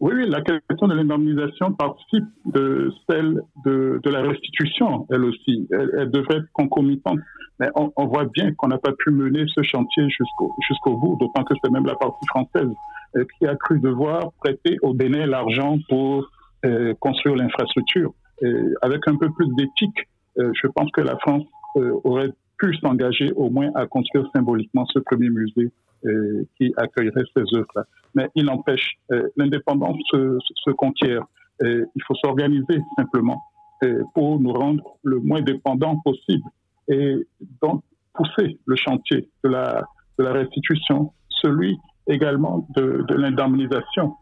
[0.00, 5.66] Oui, oui, la question de l'indemnisation participe de celle de, de, la restitution, elle aussi.
[5.72, 7.18] Elle, devrait être concomitante.
[7.58, 11.16] Mais on, on voit bien qu'on n'a pas pu mener ce chantier jusqu'au jusqu'au bout,
[11.18, 12.70] d'autant que c'est même la partie française
[13.16, 16.30] euh, qui a cru devoir prêter au Bénin l'argent pour
[16.64, 18.12] euh, construire l'infrastructure.
[18.82, 21.44] Avec un peu plus d'éthique, euh, je pense que la France
[22.04, 25.70] aurait pu s'engager au moins à construire symboliquement ce premier musée
[26.56, 28.98] qui accueillerait ces œuvres-là mais il empêche.
[29.12, 31.24] Euh, l'indépendance se, conquiert.
[31.60, 33.42] il faut s'organiser simplement
[34.14, 36.48] pour nous rendre le moins dépendants possible
[36.88, 37.16] et
[37.62, 39.84] donc pousser le chantier de la,
[40.18, 44.16] restitution, celui également de, de l'indemnisation.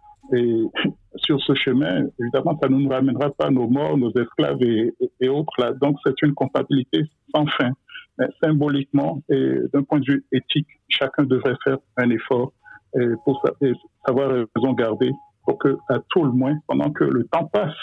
[1.16, 5.28] Sur ce chemin, évidemment, ça ne nous ramènera pas nos morts, nos esclaves et, et
[5.28, 5.52] autres.
[5.58, 5.72] Là.
[5.72, 7.02] Donc, c'est une compatibilité
[7.34, 7.70] sans fin.
[8.18, 12.52] Mais symboliquement et d'un point de vue éthique, chacun devrait faire un effort
[12.98, 13.44] et pour
[14.06, 15.10] savoir raison garder
[15.44, 17.74] pour que, à tout le moins, pendant que le temps passe,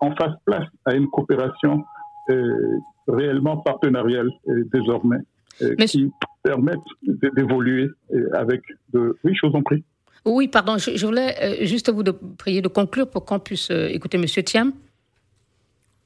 [0.00, 1.84] on fasse place à une coopération
[3.08, 4.30] réellement partenariale
[4.72, 5.18] désormais
[5.86, 6.12] qui
[6.44, 7.88] permette d'évoluer
[8.34, 9.16] avec de...
[9.24, 9.84] Oui, je vous en prie.
[10.24, 13.88] Oui, pardon, je, voulais euh, juste vous de prier de conclure pour qu'on puisse euh,
[13.88, 14.26] écouter M.
[14.26, 14.72] Thiam.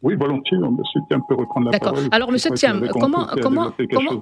[0.02, 0.58] Oui, volontiers.
[0.58, 0.76] M.
[1.08, 2.08] Thiam peut reprendre la parole.
[2.12, 2.36] Alors, M.
[2.36, 4.20] Thiam, comment, comment, comment,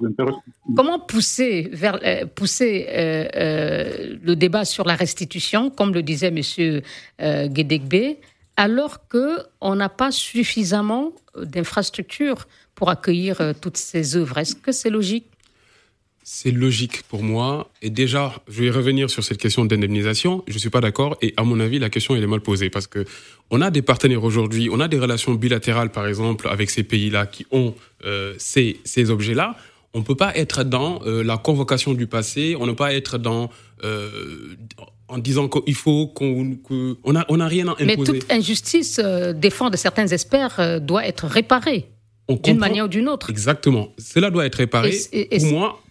[0.75, 6.81] comment, pousser, vers, euh, pousser le débat sur la restitution, comme le disait M.
[7.21, 8.15] Euh, Guédekbe,
[8.55, 14.37] alors qu'on n'a pas suffisamment d'infrastructures pour accueillir toutes ces œuvres?
[14.37, 15.32] Est-ce que c'est logique?
[16.23, 17.69] C'est logique pour moi.
[17.81, 20.43] Et déjà, je vais revenir sur cette question d'indemnisation.
[20.47, 21.17] Je suis pas d'accord.
[21.21, 23.05] Et à mon avis, la question, elle est mal posée parce que
[23.51, 27.25] on a des partenaires aujourd'hui, on a des relations bilatérales, par exemple, avec ces pays-là
[27.25, 29.57] qui ont euh, ces, ces objets-là.
[29.93, 32.55] On peut pas être dans euh, la convocation du passé.
[32.59, 33.49] On ne peut pas être dans
[33.83, 34.55] euh,
[35.09, 36.57] en disant qu'il faut qu'on
[37.03, 37.85] on a on a rien à imposer.
[37.85, 38.99] Mais toute injustice
[39.35, 41.92] défend de certains experts doit être réparée
[42.29, 43.29] d'une manière ou d'une autre.
[43.29, 43.89] Exactement.
[43.97, 45.27] Cela doit être réparé, et,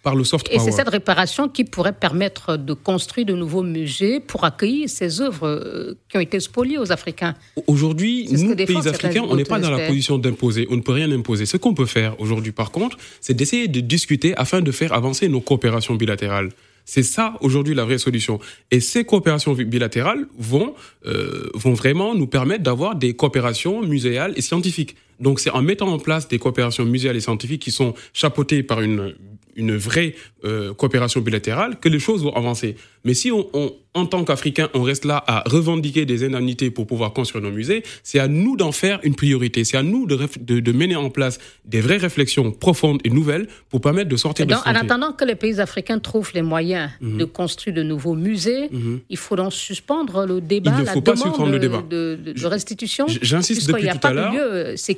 [0.01, 0.57] par le soft power.
[0.57, 5.21] Et c'est cette réparation qui pourrait permettre de construire de nouveaux musées pour accueillir ces
[5.21, 7.35] œuvres euh, qui ont été spoliées aux Africains.
[7.67, 10.67] Aujourd'hui, nous, pays africains, on n'est pas dans la position d'imposer.
[10.71, 11.45] On ne peut rien imposer.
[11.45, 15.27] Ce qu'on peut faire aujourd'hui, par contre, c'est d'essayer de discuter afin de faire avancer
[15.29, 16.49] nos coopérations bilatérales.
[16.85, 18.39] C'est ça aujourd'hui la vraie solution.
[18.71, 20.73] Et ces coopérations bilatérales vont,
[21.05, 24.95] euh, vont vraiment nous permettre d'avoir des coopérations muséales et scientifiques.
[25.19, 28.81] Donc c'est en mettant en place des coopérations muséales et scientifiques qui sont chapeautées par
[28.81, 29.15] une,
[29.55, 32.75] une vraie euh, coopération bilatérale que les choses vont avancer.
[33.05, 36.87] Mais si on, on en tant qu'Africains, on reste là à revendiquer des indemnités pour
[36.87, 39.63] pouvoir construire nos musées, c'est à nous d'en faire une priorité.
[39.65, 43.47] C'est à nous de, de, de, mener en place des vraies réflexions profondes et nouvelles
[43.69, 46.89] pour permettre de sortir donc, de En attendant que les pays africains trouvent les moyens
[47.01, 47.17] mhm.
[47.17, 49.01] de construire de nouveaux musées, mhm.
[49.09, 51.83] il faut donc suspendre le débat, il ne faut la pas demande le débat.
[51.87, 53.05] De, de, restitution.
[53.07, 54.33] J'insiste depuis tout à l'heure.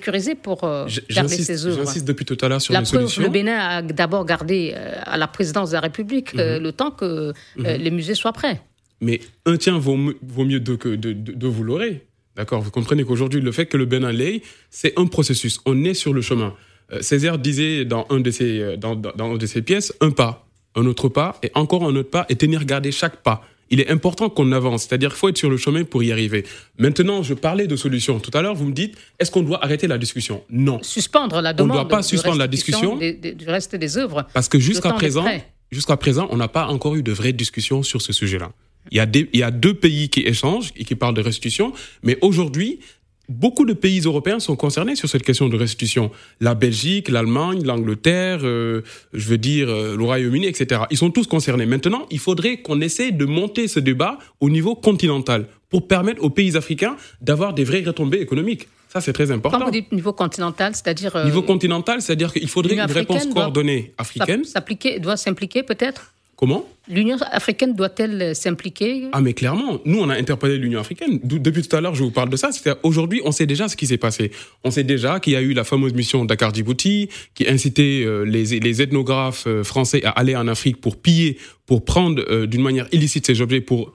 [0.06, 1.78] Sécurisé pour euh, garder ces œuvres.
[1.78, 3.24] J'insiste depuis tout à l'heure sur la les solutions.
[3.24, 6.64] Le Bénin a d'abord gardé euh, à la présidence de la République euh, mhm.
[6.64, 8.62] le temps que les musées soient prêts.
[9.02, 12.06] Mais un tien vaut, mieux deux que de, de, vous l'aurez.
[12.36, 12.62] D'accord?
[12.62, 15.60] Vous comprenez qu'aujourd'hui, le fait que le Bénin l'ait, c'est un processus.
[15.66, 16.54] On est sur le chemin.
[17.02, 21.10] Césaire disait dans un de ses, dans, dans, de ses pièces, un pas, un autre
[21.10, 23.44] pas, et encore un autre pas, et tenir garder chaque pas.
[23.70, 26.46] Il est important qu'on avance, c'est-à-dire qu'il faut être sur le chemin pour y arriver.
[26.78, 28.20] Maintenant, je parlais de solutions.
[28.20, 30.44] Tout à l'heure, vous me dites, est-ce qu'on doit arrêter la discussion?
[30.50, 30.82] Non.
[30.84, 31.72] Suspendre la demande.
[31.72, 32.98] On ne doit pas suspendre la discussion.
[32.98, 34.28] du reste des œuvres.
[34.34, 35.26] Parce que jusqu'à présent,
[35.72, 38.52] jusqu'à présent, on n'a pas encore eu de vraie discussion sur ce sujet-là.
[38.92, 41.74] Il y, a il y a deux pays qui échangent et qui parlent de restitution,
[42.04, 42.80] mais aujourd'hui,
[43.28, 46.12] Beaucoup de pays européens sont concernés sur cette question de restitution.
[46.40, 48.82] La Belgique, l'Allemagne, l'Angleterre, euh,
[49.14, 50.82] je veux dire euh, le Royaume-Uni, etc.
[50.92, 51.66] Ils sont tous concernés.
[51.66, 56.30] Maintenant, il faudrait qu'on essaie de monter ce débat au niveau continental pour permettre aux
[56.30, 58.68] pays africains d'avoir des vraies retombées économiques.
[58.90, 59.60] Ça, c'est très important.
[59.60, 61.16] Quand vous dites niveau continental, c'est-à-dire...
[61.16, 64.46] Euh, niveau continental, c'est-à-dire qu'il faudrait une réponse coordonnée africaine.
[64.46, 66.15] S'appliquer, doit s'impliquer peut-être?
[66.36, 66.68] Comment?
[66.90, 69.06] L'Union africaine doit-elle s'impliquer?
[69.14, 71.20] Ah mais clairement, nous on a interpellé l'Union africaine.
[71.24, 72.50] Depuis tout à l'heure, je vous parle de ça.
[72.84, 74.32] Aujourd'hui, on sait déjà ce qui s'est passé.
[74.64, 78.24] On sait déjà qu'il y a eu la fameuse mission Dakar Djibouti qui incitait euh,
[78.24, 82.62] les, les ethnographes euh, français à aller en Afrique pour piller, pour prendre euh, d'une
[82.62, 83.94] manière illicite ces objets pour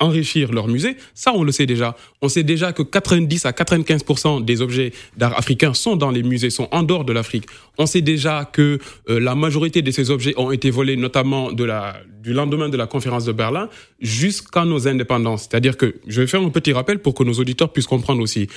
[0.00, 1.96] enrichir leur musée, ça on le sait déjà.
[2.20, 6.50] On sait déjà que 90 à 95% des objets d'art africains sont dans les musées,
[6.50, 7.46] sont en dehors de l'Afrique.
[7.78, 12.32] On sait déjà que euh, la majorité de ces objets ont été volés notamment du
[12.32, 13.68] lendemain de la conférence de Berlin
[14.00, 15.48] jusqu'à nos indépendances.
[15.50, 18.48] C'est-à-dire que, je vais faire un petit rappel pour que nos auditeurs puissent comprendre aussi.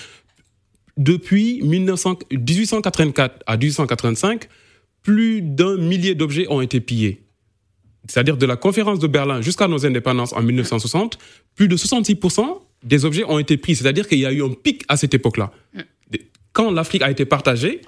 [0.98, 4.48] Depuis 1900, 1884 à 1885,
[5.04, 7.25] plus d'un millier d'objets ont été pillés
[8.08, 11.18] c'est-à-dire de la conférence de Berlin jusqu'à nos indépendances en 1960,
[11.56, 13.76] plus de 66% des objets ont été pris.
[13.76, 15.52] C'est-à-dire qu'il y a eu un pic à cette époque-là
[16.56, 17.82] quand l'Afrique a été partagée,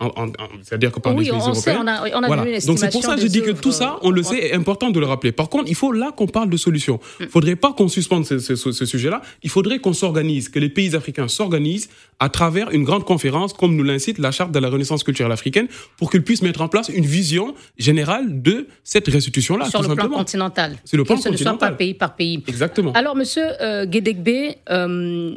[0.62, 1.80] c'est-à-dire que par oui, les pays européens.
[1.84, 2.60] on a, on a voilà.
[2.66, 4.90] Donc c'est pour ça que je dis que tout ça, on le sait, est important
[4.90, 5.32] de le rappeler.
[5.32, 7.00] Par contre, il faut là qu'on parle de solutions.
[7.22, 9.22] Il ne faudrait pas qu'on suspende ce, ce, ce, sujet-là.
[9.42, 11.88] Il faudrait qu'on s'organise, que les pays africains s'organisent
[12.20, 15.70] à travers une grande conférence, comme nous l'incite la charte de la Renaissance culturelle africaine,
[15.98, 19.70] pour qu'ils puissent mettre en place une vision générale de cette restitution-là.
[19.70, 20.10] Sur tout le simplement.
[20.10, 20.76] plan continental.
[20.84, 21.54] C'est le plan que ce continental.
[21.54, 22.44] ne soit pas pays par pays.
[22.46, 22.92] Exactement.
[22.94, 25.36] Alors, Monsieur euh, Guédekbe, euh,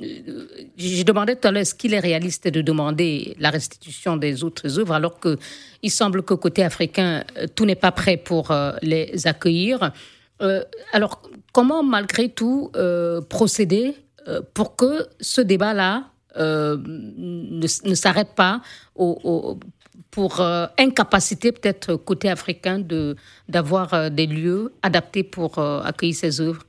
[0.76, 4.78] je demandais tout à l'heure, est-ce qu'il est réaliste de demander la restitution des autres
[4.78, 9.26] œuvres, alors qu'il semble qu'au côté africain, euh, tout n'est pas prêt pour euh, les
[9.26, 9.92] accueillir.
[10.42, 12.70] Euh, alors, comment malgré tout
[13.28, 13.94] procéder
[14.54, 16.04] pour que ce débat-là
[16.38, 18.62] ne, s'arrête pas
[20.10, 20.40] pour
[20.78, 22.82] incapacité peut-être côté africain
[23.48, 26.62] d'avoir des lieux adaptés pour accueillir ces œuvres?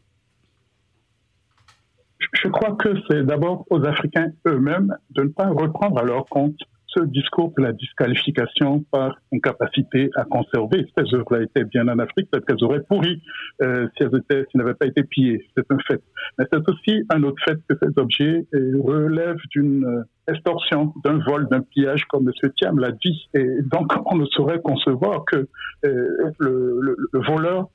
[2.34, 6.58] Je crois que c'est d'abord aux Africains eux-mêmes de ne pas reprendre à leur compte
[6.94, 10.86] ce discours de la disqualification par incapacité à conserver.
[10.98, 13.22] Ces œuvres-là étaient bien en Afrique, peut-être qu'elles auraient pourri
[13.62, 15.46] euh, si elles étaient, s'ils n'avaient pas été pillées.
[15.56, 16.02] C'est un fait.
[16.38, 21.20] Mais c'est aussi un autre fait que ces objets euh, relèvent d'une euh, extorsion, d'un
[21.20, 22.52] vol, d'un pillage, comme M.
[22.58, 23.30] Thiam l'a dit.
[23.34, 25.48] Et donc, on ne saurait concevoir que
[25.86, 26.08] euh,
[26.40, 27.70] le, le, le, voleur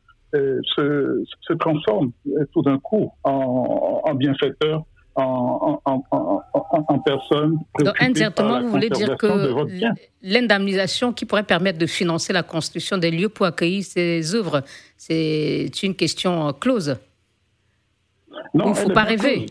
[0.75, 2.12] se, se, transforme
[2.53, 4.85] tout d'un coup en, en bienfaiteur
[5.16, 6.42] en, en, en,
[6.88, 7.59] en, personne.
[7.79, 9.27] Donc, indirectement, vous voulez dire que
[10.22, 14.62] l'indemnisation qui pourrait permettre de financer la construction des lieux pour accueillir ces œuvres,
[14.96, 16.96] c'est une question close
[18.53, 19.46] Non, Il ne faut pas rêver.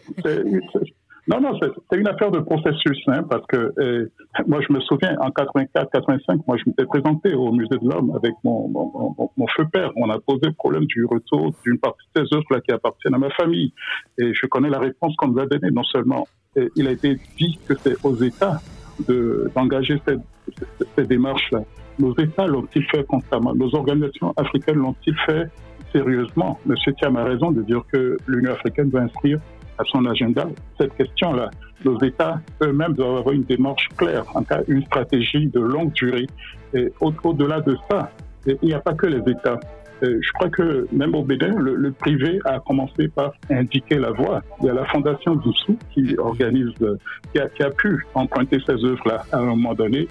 [1.28, 4.12] Non, non, c'est une affaire de processus, hein, parce que euh,
[4.46, 8.34] moi, je me souviens, en 84-85, moi, je m'étais présenté au Musée de l'Homme avec
[8.44, 9.92] mon, mon, mon, feu père.
[9.96, 13.16] On a posé le problème du retour d'une partie de ces œuvres là qui appartiennent
[13.16, 13.74] à ma famille.
[14.20, 15.72] Et je connais la réponse qu'on nous a donnée.
[15.72, 18.62] Non seulement et il a été dit que c'est aux États
[19.56, 20.22] d'engager cette,
[20.58, 21.62] cette, cette démarche-là.
[22.00, 23.54] Nos États l'ont-ils fait constamment?
[23.56, 25.50] Nos organisations africaines l'ont-ils fait
[25.92, 26.60] sérieusement?
[26.66, 29.40] Monsieur Thiam a raison de dire que l'Union africaine va inscrire
[29.78, 31.50] à son agenda cette question-là.
[31.84, 36.28] Nos États eux-mêmes doivent avoir une démarche claire, en cas une stratégie de longue durée.
[36.74, 38.12] Et au-delà de ça,
[38.46, 39.60] il n'y a pas que les États.
[40.02, 44.42] Je crois que même au Bénin, le, le, privé a commencé par indiquer la voie.
[44.62, 46.74] Il y a la Fondation Doussou qui organise,
[47.32, 50.08] qui a, qui a pu emprunter ces œuvres-là à un moment donné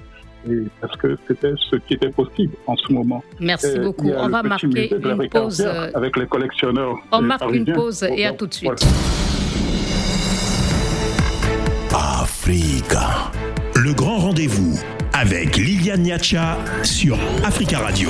[0.51, 3.23] et parce que c'était ce qui était possible en ce moment.
[3.41, 4.09] Merci beaucoup.
[4.11, 5.61] On va marquer une pause.
[5.95, 6.97] Avec les collectionneurs.
[7.13, 8.73] On marque une pause et à tout de suite.
[8.83, 9.34] Voilà.
[12.45, 13.54] Freega.
[13.77, 14.79] Le grand rendez-vous
[15.13, 18.09] avec Liliane Niacha sur Africa Radio.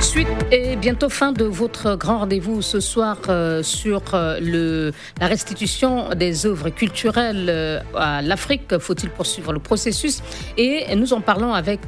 [0.00, 5.26] Suite et bientôt fin de votre grand rendez-vous ce soir euh, sur euh, le, la
[5.26, 8.78] restitution des œuvres culturelles euh, à l'Afrique.
[8.78, 10.22] Faut-il poursuivre le processus?
[10.58, 11.80] Et nous en parlons avec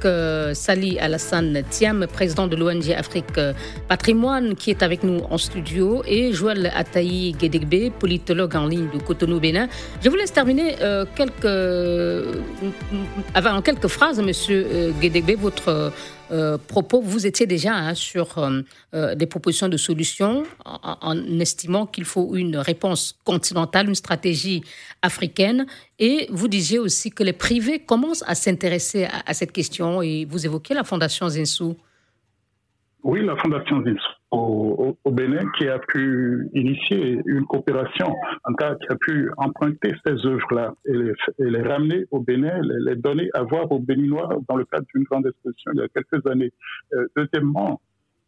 [0.54, 3.38] Sali Alassane Thiam, président de l'ONG Afrique
[3.88, 8.98] Patrimoine, qui est avec nous en studio, et Joël Ataï Guédegbe, politologue en ligne de
[8.98, 9.68] Cotonou Bénin.
[10.02, 10.76] Je vous laisse terminer
[11.14, 11.44] quelques,
[13.34, 15.92] en quelques phrases, Monsieur Guédégbé, votre
[16.30, 18.60] euh, propos, vous étiez déjà hein, sur euh,
[18.94, 24.62] euh, des propositions de solutions en, estimant qu'il faut une réponse continentale, une stratégie
[25.00, 25.66] africaine.
[25.98, 30.44] Et vous disiez aussi que les privés commencent à s'intéresser à, cette question et vous
[30.44, 31.76] évoquez la Fondation Zinsou.
[33.02, 38.14] Oui, la Fondation Zinsou au, Bénin qui a pu initier une coopération,
[38.44, 40.92] en cas qui a pu emprunter ces œuvres-là et
[41.38, 45.26] les, ramener au Bénin, les, donner à voir aux Béninois dans le cadre d'une grande
[45.26, 46.52] exposition il y a quelques années.
[46.92, 47.80] Euh, deuxièmement,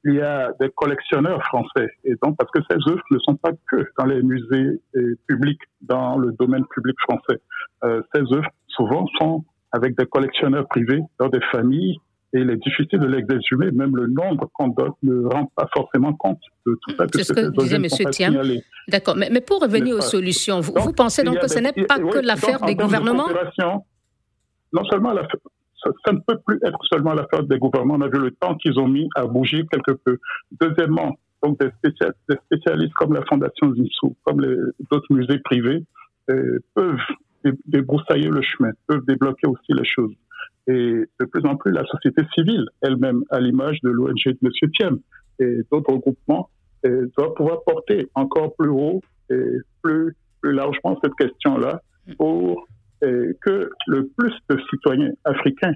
[0.05, 1.89] il y a des collectionneurs français.
[2.05, 4.81] Et donc, parce que ces œuvres ne sont pas que dans les musées
[5.27, 7.41] publics, dans le domaine public français.
[7.85, 11.99] Euh, ces œuvres, souvent, sont avec des collectionneurs privés dans des familles
[12.33, 16.13] et il est difficile de l'exhumer, même le nombre qu'on donne ne rend pas forcément
[16.15, 17.07] compte de tout ça.
[17.13, 17.87] C'est ce que disait M.
[18.11, 18.37] Thiam.
[18.89, 21.99] D'accord, mais, mais, pour revenir aux solutions, vous, vous pensez donc que ce n'est pas
[21.99, 23.29] que l'affaire des gouvernements
[24.73, 25.15] Non seulement
[25.83, 27.95] ça, ça, ne peut plus être seulement l'affaire des gouvernements.
[27.95, 30.19] On a vu le temps qu'ils ont mis à bouger quelque peu.
[30.61, 34.41] Deuxièmement, donc des, spécialistes, des spécialistes comme la Fondation Zinsou, comme
[34.91, 35.83] d'autres musées privés,
[36.31, 36.99] euh, peuvent
[37.67, 40.13] débroussailler le chemin, peuvent débloquer aussi les choses.
[40.67, 44.71] Et de plus en plus, la société civile elle-même, à l'image de l'ONG de M.
[44.79, 44.99] Thiem
[45.39, 46.49] et d'autres groupements,
[47.17, 49.01] doit pouvoir porter encore plus haut
[49.31, 49.43] et
[49.83, 51.81] plus, plus largement cette question-là
[52.19, 52.67] pour
[53.01, 55.75] que le plus de citoyens africains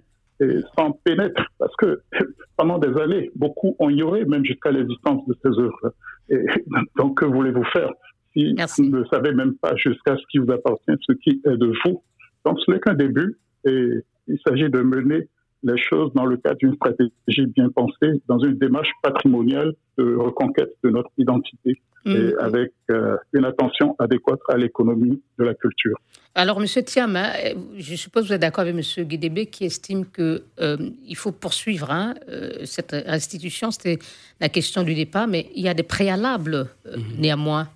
[0.76, 1.46] s'en pénètrent.
[1.58, 2.00] Parce que
[2.56, 5.94] pendant des années, beaucoup ont ignoré même jusqu'à l'existence de ces œuvres.
[6.30, 6.44] Et
[6.96, 7.90] donc, que voulez-vous faire
[8.34, 8.52] si
[8.90, 12.02] vous ne savez même pas jusqu'à ce qui vous appartient, ce qui est de vous?
[12.44, 13.38] Donc, ce n'est qu'un début.
[13.64, 13.90] Et
[14.28, 15.28] il s'agit de mener
[15.64, 20.72] les choses dans le cadre d'une stratégie bien pensée, dans une démarche patrimoniale de reconquête
[20.84, 22.34] de notre identité et mm.
[22.38, 25.96] avec euh, une attention adéquate à l'économie de la culture.
[26.34, 26.66] Alors, M.
[26.66, 27.30] Thiam, hein,
[27.78, 29.04] je suppose que vous êtes d'accord avec M.
[29.06, 30.76] Guédébé qui estime qu'il euh,
[31.14, 33.70] faut poursuivre hein, euh, cette restitution.
[33.70, 33.98] C'était
[34.40, 37.20] la question du départ, mais il y a des préalables mm-hmm.
[37.20, 37.68] néanmoins.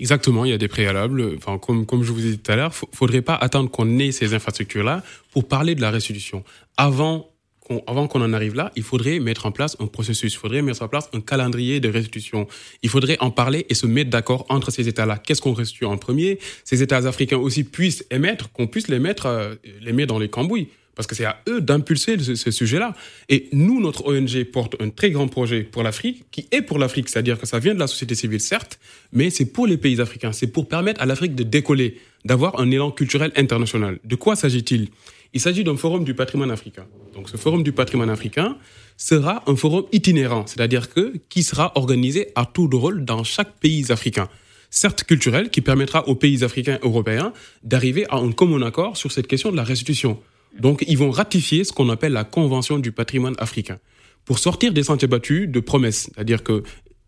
[0.00, 1.34] Exactement, il y a des préalables.
[1.36, 3.98] Enfin, comme, comme je vous ai dit tout à l'heure, il faudrait pas attendre qu'on
[3.98, 6.42] ait ces infrastructures-là pour parler de la restitution.
[6.78, 7.30] Avant
[7.60, 10.62] qu'on avant qu'on en arrive là, il faudrait mettre en place un processus, il faudrait
[10.62, 12.48] mettre en place un calendrier de restitution.
[12.82, 15.18] Il faudrait en parler et se mettre d'accord entre ces États-là.
[15.18, 16.38] Qu'est-ce qu'on restitue en premier?
[16.64, 20.30] Ces États africains aussi puissent émettre, qu'on puisse les mettre, euh, les mettre dans les
[20.30, 22.94] cambouis parce que c'est à eux d'impulser ce, sujet-là.
[23.28, 27.08] Et nous, notre ONG porte un très grand projet pour l'Afrique, qui est pour l'Afrique,
[27.08, 28.78] c'est-à-dire que ça vient de la société civile, certes,
[29.12, 32.70] mais c'est pour les pays africains, c'est pour permettre à l'Afrique de décoller, d'avoir un
[32.70, 33.98] élan culturel international.
[34.04, 34.88] De quoi s'agit-il?
[35.32, 36.86] Il, s'agit d'un forum du patrimoine africain.
[37.14, 38.58] Donc ce forum du patrimoine africain
[38.96, 43.58] sera un forum itinérant, c'est-à-dire que qui sera organisé à tour de rôle dans chaque
[43.60, 44.28] pays africain
[44.70, 47.32] certes culturel, qui permettra aux pays africains et européens
[47.62, 50.18] d'arriver à un commun accord sur cette question de la restitution.
[50.58, 53.78] Donc, ils vont ratifier ce qu'on appelle la Convention du patrimoine africain
[54.24, 56.10] pour sortir des sentiers battus de promesses.
[56.14, 56.62] C'est-à-dire que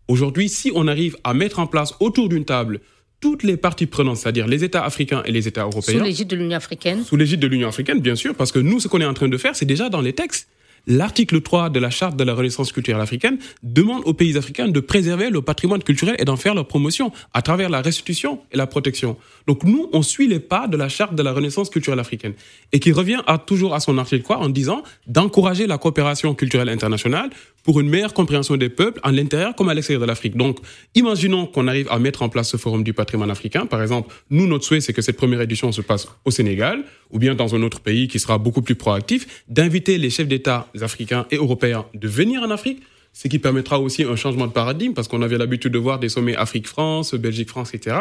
[0.07, 2.79] aujourd'hui, si on arrive à mettre en place autour d'une table
[3.19, 5.99] toutes les parties prenantes, c'est-à-dire les États africains et les États européens.
[5.99, 7.03] Sous l'égide de l'Union africaine.
[7.05, 9.29] Sous l'égide de l'Union africaine, bien sûr, parce que nous, ce qu'on est en train
[9.29, 10.49] de faire, c'est déjà dans les textes.
[10.85, 14.79] L'article 3 de la Charte de la Renaissance culturelle africaine demande aux pays africains de
[14.81, 18.67] préserver le patrimoine culturel et d'en faire leur promotion à travers la restitution et la
[18.67, 19.15] protection.
[19.47, 22.33] Donc nous, on suit les pas de la Charte de la Renaissance culturelle africaine
[22.73, 27.29] et qui revient toujours à son article 3 en disant d'encourager la coopération culturelle internationale
[27.63, 30.35] pour une meilleure compréhension des peuples en l'intérieur comme à l'extérieur de l'Afrique.
[30.35, 30.59] Donc,
[30.95, 33.65] imaginons qu'on arrive à mettre en place ce forum du patrimoine africain.
[33.65, 37.19] Par exemple, nous, notre souhait, c'est que cette première édition se passe au Sénégal ou
[37.19, 41.25] bien dans un autre pays qui sera beaucoup plus proactif, d'inviter les chefs d'État africains
[41.31, 42.81] et européens de venir en Afrique
[43.13, 46.09] ce qui permettra aussi un changement de paradigme parce qu'on avait l'habitude de voir des
[46.09, 47.97] sommets Afrique-France, Belgique-France, etc.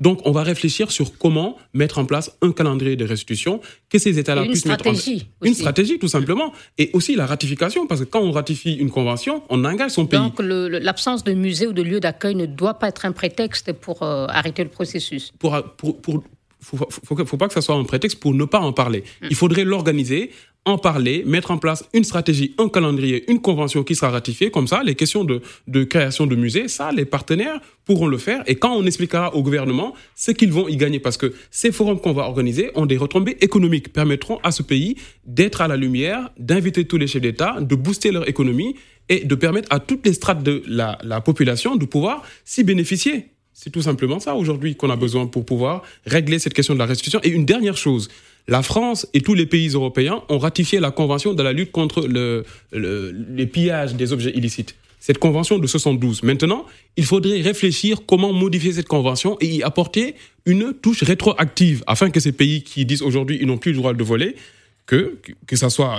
[0.00, 4.18] Donc, on va réfléchir sur comment mettre en place un calendrier de restitution que ces
[4.18, 5.08] États-là puissent mettre en place.
[5.42, 6.52] Une stratégie, tout simplement.
[6.78, 10.18] Et aussi la ratification, parce que quand on ratifie une convention, on engage son pays.
[10.18, 14.02] Donc, l'absence de musée ou de lieu d'accueil ne doit pas être un prétexte pour
[14.02, 15.32] euh, arrêter le processus.
[15.38, 16.24] Pour, pour, pour
[16.66, 19.04] faut, faut, faut, pas que ça soit un prétexte pour ne pas en parler.
[19.22, 19.26] Mm.
[19.30, 20.30] Il faudrait l'organiser
[20.64, 24.50] en parler, mettre en place une stratégie, un calendrier, une convention qui sera ratifiée.
[24.50, 28.42] Comme ça, les questions de, de création de musées, ça, les partenaires pourront le faire.
[28.48, 32.00] Et quand on expliquera au gouvernement ce qu'ils vont y gagner, parce que ces forums
[32.00, 36.30] qu'on va organiser ont des retombées économiques, permettront à ce pays d'être à la lumière,
[36.36, 38.74] d'inviter tous les chefs d'État, de booster leur économie
[39.08, 43.35] et de permettre à toutes les strates de la, la population de pouvoir s'y bénéficier.
[43.58, 46.84] C'est tout simplement ça aujourd'hui qu'on a besoin pour pouvoir régler cette question de la
[46.84, 47.20] restitution.
[47.22, 48.10] Et une dernière chose,
[48.48, 52.06] la France et tous les pays européens ont ratifié la convention de la lutte contre
[52.06, 54.76] le, les pillages des objets illicites.
[55.00, 56.22] Cette convention de 72.
[56.22, 56.66] Maintenant,
[56.98, 62.20] il faudrait réfléchir comment modifier cette convention et y apporter une touche rétroactive afin que
[62.20, 64.36] ces pays qui disent aujourd'hui ils n'ont plus le droit de voler
[64.84, 65.96] que, que ça soit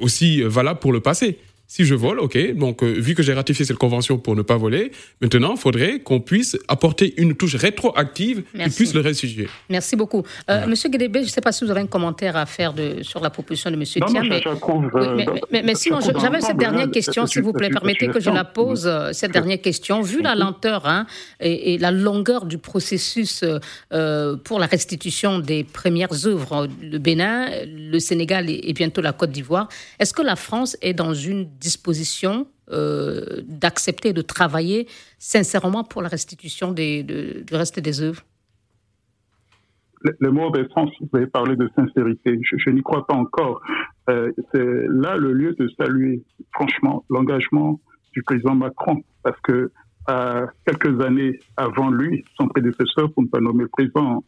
[0.00, 1.36] aussi valable pour le passé.
[1.68, 4.56] Si je vole, ok, donc euh, vu que j'ai ratifié cette convention pour ne pas
[4.56, 9.48] voler, maintenant, il faudrait qu'on puisse apporter une touche rétroactive qui puisse le restituer.
[9.68, 10.22] Merci beaucoup.
[10.48, 13.02] Euh, Monsieur Guédébé, je ne sais pas si vous avez un commentaire à faire de,
[13.02, 14.28] sur la proposition de Monsieur Thiam.
[14.28, 14.42] Mais,
[15.50, 17.70] mais, mais, sinon, j'avais cette dernière question, s'il vous plaît.
[17.70, 20.02] Permettez que je la pose, euh, cette dernière question.
[20.02, 21.06] Vu la lenteur hein,
[21.40, 23.44] et, la longueur du processus
[23.90, 29.68] pour la restitution des premières œuvres, le Bénin, le Sénégal et bientôt la Côte d'Ivoire,
[29.98, 34.88] est-ce que la France est dans une disposition euh, d'accepter de travailler
[35.18, 38.22] sincèrement pour la restitution des, du reste des œuvres
[40.20, 42.38] le, mot sens, vous avez parlé de sincérité.
[42.42, 43.60] Je, n'y crois pas encore.
[44.08, 47.80] Euh, c'est là le lieu de saluer, franchement, l'engagement
[48.12, 49.70] du président Macron, parce que
[50.64, 54.22] quelques années avant lui, son prédécesseur, pour ne pas nommer le président,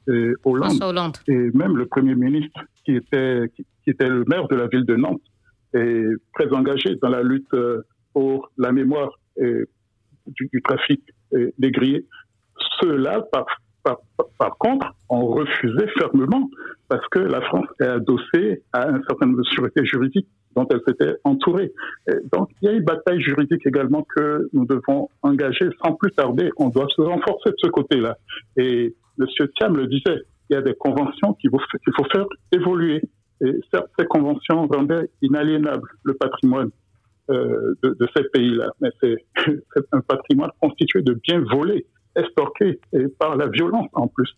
[0.44, 4.84] Hollande, et même le premier ministre qui était, qui était le maire de la ville
[4.84, 5.22] de Nantes,
[5.74, 6.04] est
[6.34, 9.10] très engagé dans la lutte euh, pour la mémoire
[10.26, 11.00] du, trafic
[11.32, 12.04] des grillés.
[12.80, 16.50] Ceux-là, par, contre, ont refusé fermement
[16.88, 20.80] parce que la France est adossée à un certain nombre de sûretés juridiques dont elle
[20.88, 21.72] s'était entourée.
[22.32, 26.50] donc, il y a une bataille juridique également que nous devons engager sans plus tarder.
[26.56, 28.16] On doit se renforcer de ce côté-là.
[28.56, 29.26] Et M.
[29.56, 31.60] Thiam le disait, il y a des conventions qu'il faut,
[31.96, 33.02] faut faire évoluer.
[33.40, 33.60] Et
[33.98, 36.70] ces conventions rendaient inaliénable le patrimoine
[37.30, 39.16] euh, de, de, ces pays-là, mais c'est
[39.92, 41.86] un patrimoine constitué de biens volés,
[42.16, 44.34] estorqués et par la violence en plus.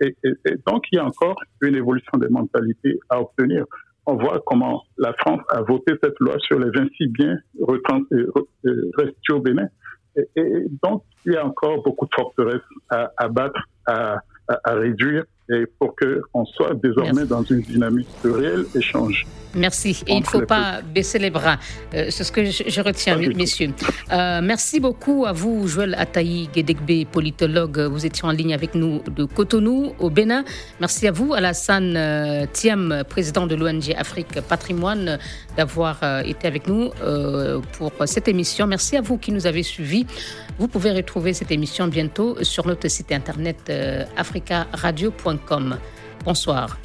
[0.00, 3.66] Et, et, et, donc, il y a encore une évolution des mentalités à obtenir.
[4.06, 7.38] On voit comment la France a voté cette loi sur les 26 biens
[8.96, 9.68] restés au Bénin.
[10.16, 14.16] Et, donc, il y a encore beaucoup de forteresses à, à battre, à,
[14.48, 19.26] à réduire et pour qu'on soit désormais dans une dynamique de réel échange.
[19.54, 20.02] Merci.
[20.06, 21.58] Et il ne faut pas baisser les bras.
[21.94, 23.72] Euh, c'est ce que je, retiens, messieurs.
[24.12, 27.80] Euh, merci beaucoup à vous, Joël Ataï Gedegbe, politologue.
[27.80, 30.44] Vous étiez en ligne avec nous de Cotonou, au Bénin.
[30.78, 35.18] Merci à vous, Alassane euh, Thiam, président de l'ONG Afrique Patrimoine,
[35.56, 36.90] d'avoir été avec nous
[37.72, 38.66] pour cette émission.
[38.66, 40.06] Merci à vous qui nous avez suivis.
[40.58, 43.72] Vous pouvez retrouver cette émission bientôt sur notre site internet
[44.16, 45.39] africaradio.com.
[46.24, 46.78] Bonsoir.